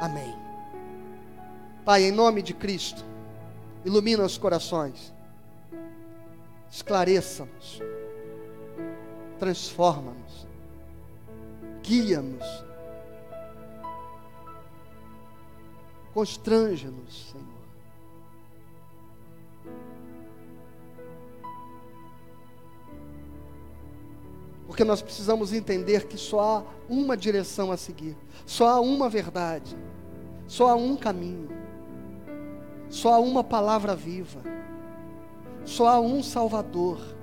Amém. 0.00 0.34
Pai, 1.84 2.04
em 2.04 2.12
nome 2.12 2.40
de 2.40 2.54
Cristo, 2.54 3.04
ilumina 3.84 4.24
os 4.24 4.38
corações, 4.38 5.12
esclareça-nos 6.70 7.82
transforma-nos, 9.38 10.46
guia-nos, 11.82 12.44
constrange-nos, 16.12 17.30
Senhor. 17.30 17.58
Porque 24.66 24.84
nós 24.84 25.00
precisamos 25.00 25.52
entender 25.52 26.06
que 26.06 26.16
só 26.18 26.40
há 26.40 26.64
uma 26.88 27.16
direção 27.16 27.72
a 27.72 27.76
seguir, 27.76 28.16
só 28.44 28.68
há 28.68 28.80
uma 28.80 29.08
verdade, 29.08 29.76
só 30.46 30.68
há 30.68 30.74
um 30.74 30.94
caminho, 30.94 31.48
só 32.88 33.14
há 33.14 33.18
uma 33.18 33.42
palavra 33.42 33.96
viva, 33.96 34.40
só 35.64 35.88
há 35.88 36.00
um 36.00 36.22
Salvador. 36.22 37.17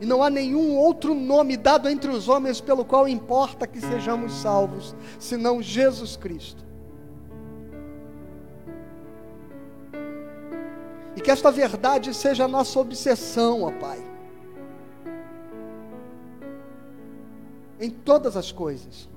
E 0.00 0.06
não 0.06 0.22
há 0.22 0.30
nenhum 0.30 0.76
outro 0.76 1.14
nome 1.14 1.56
dado 1.56 1.88
entre 1.88 2.10
os 2.10 2.28
homens 2.28 2.60
pelo 2.60 2.84
qual 2.84 3.08
importa 3.08 3.66
que 3.66 3.80
sejamos 3.80 4.32
salvos, 4.32 4.94
senão 5.18 5.60
Jesus 5.60 6.16
Cristo. 6.16 6.64
E 11.16 11.20
que 11.20 11.32
esta 11.32 11.50
verdade 11.50 12.14
seja 12.14 12.44
a 12.44 12.48
nossa 12.48 12.78
obsessão, 12.78 13.62
ó 13.64 13.72
Pai. 13.72 13.98
Em 17.80 17.90
todas 17.90 18.36
as 18.36 18.52
coisas. 18.52 19.08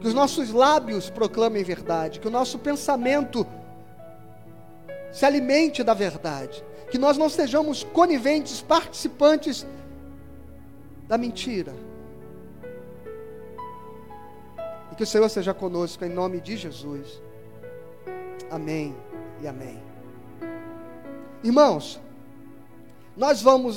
Que 0.00 0.08
os 0.08 0.14
nossos 0.14 0.50
lábios 0.50 1.10
proclamem 1.10 1.62
verdade, 1.62 2.20
que 2.20 2.28
o 2.28 2.30
nosso 2.30 2.58
pensamento 2.58 3.46
se 5.12 5.26
alimente 5.26 5.84
da 5.84 5.92
verdade 5.92 6.64
que 6.94 6.98
nós 6.98 7.18
não 7.18 7.28
sejamos 7.28 7.82
coniventes, 7.82 8.62
participantes 8.62 9.66
da 11.08 11.18
mentira. 11.18 11.74
E 14.92 14.94
que 14.94 15.02
o 15.02 15.06
Senhor 15.06 15.28
seja 15.28 15.52
conosco 15.52 16.04
em 16.04 16.08
nome 16.08 16.40
de 16.40 16.56
Jesus. 16.56 17.20
Amém 18.48 18.94
e 19.42 19.48
amém. 19.48 19.82
Irmãos, 21.42 22.00
nós 23.16 23.42
vamos 23.42 23.72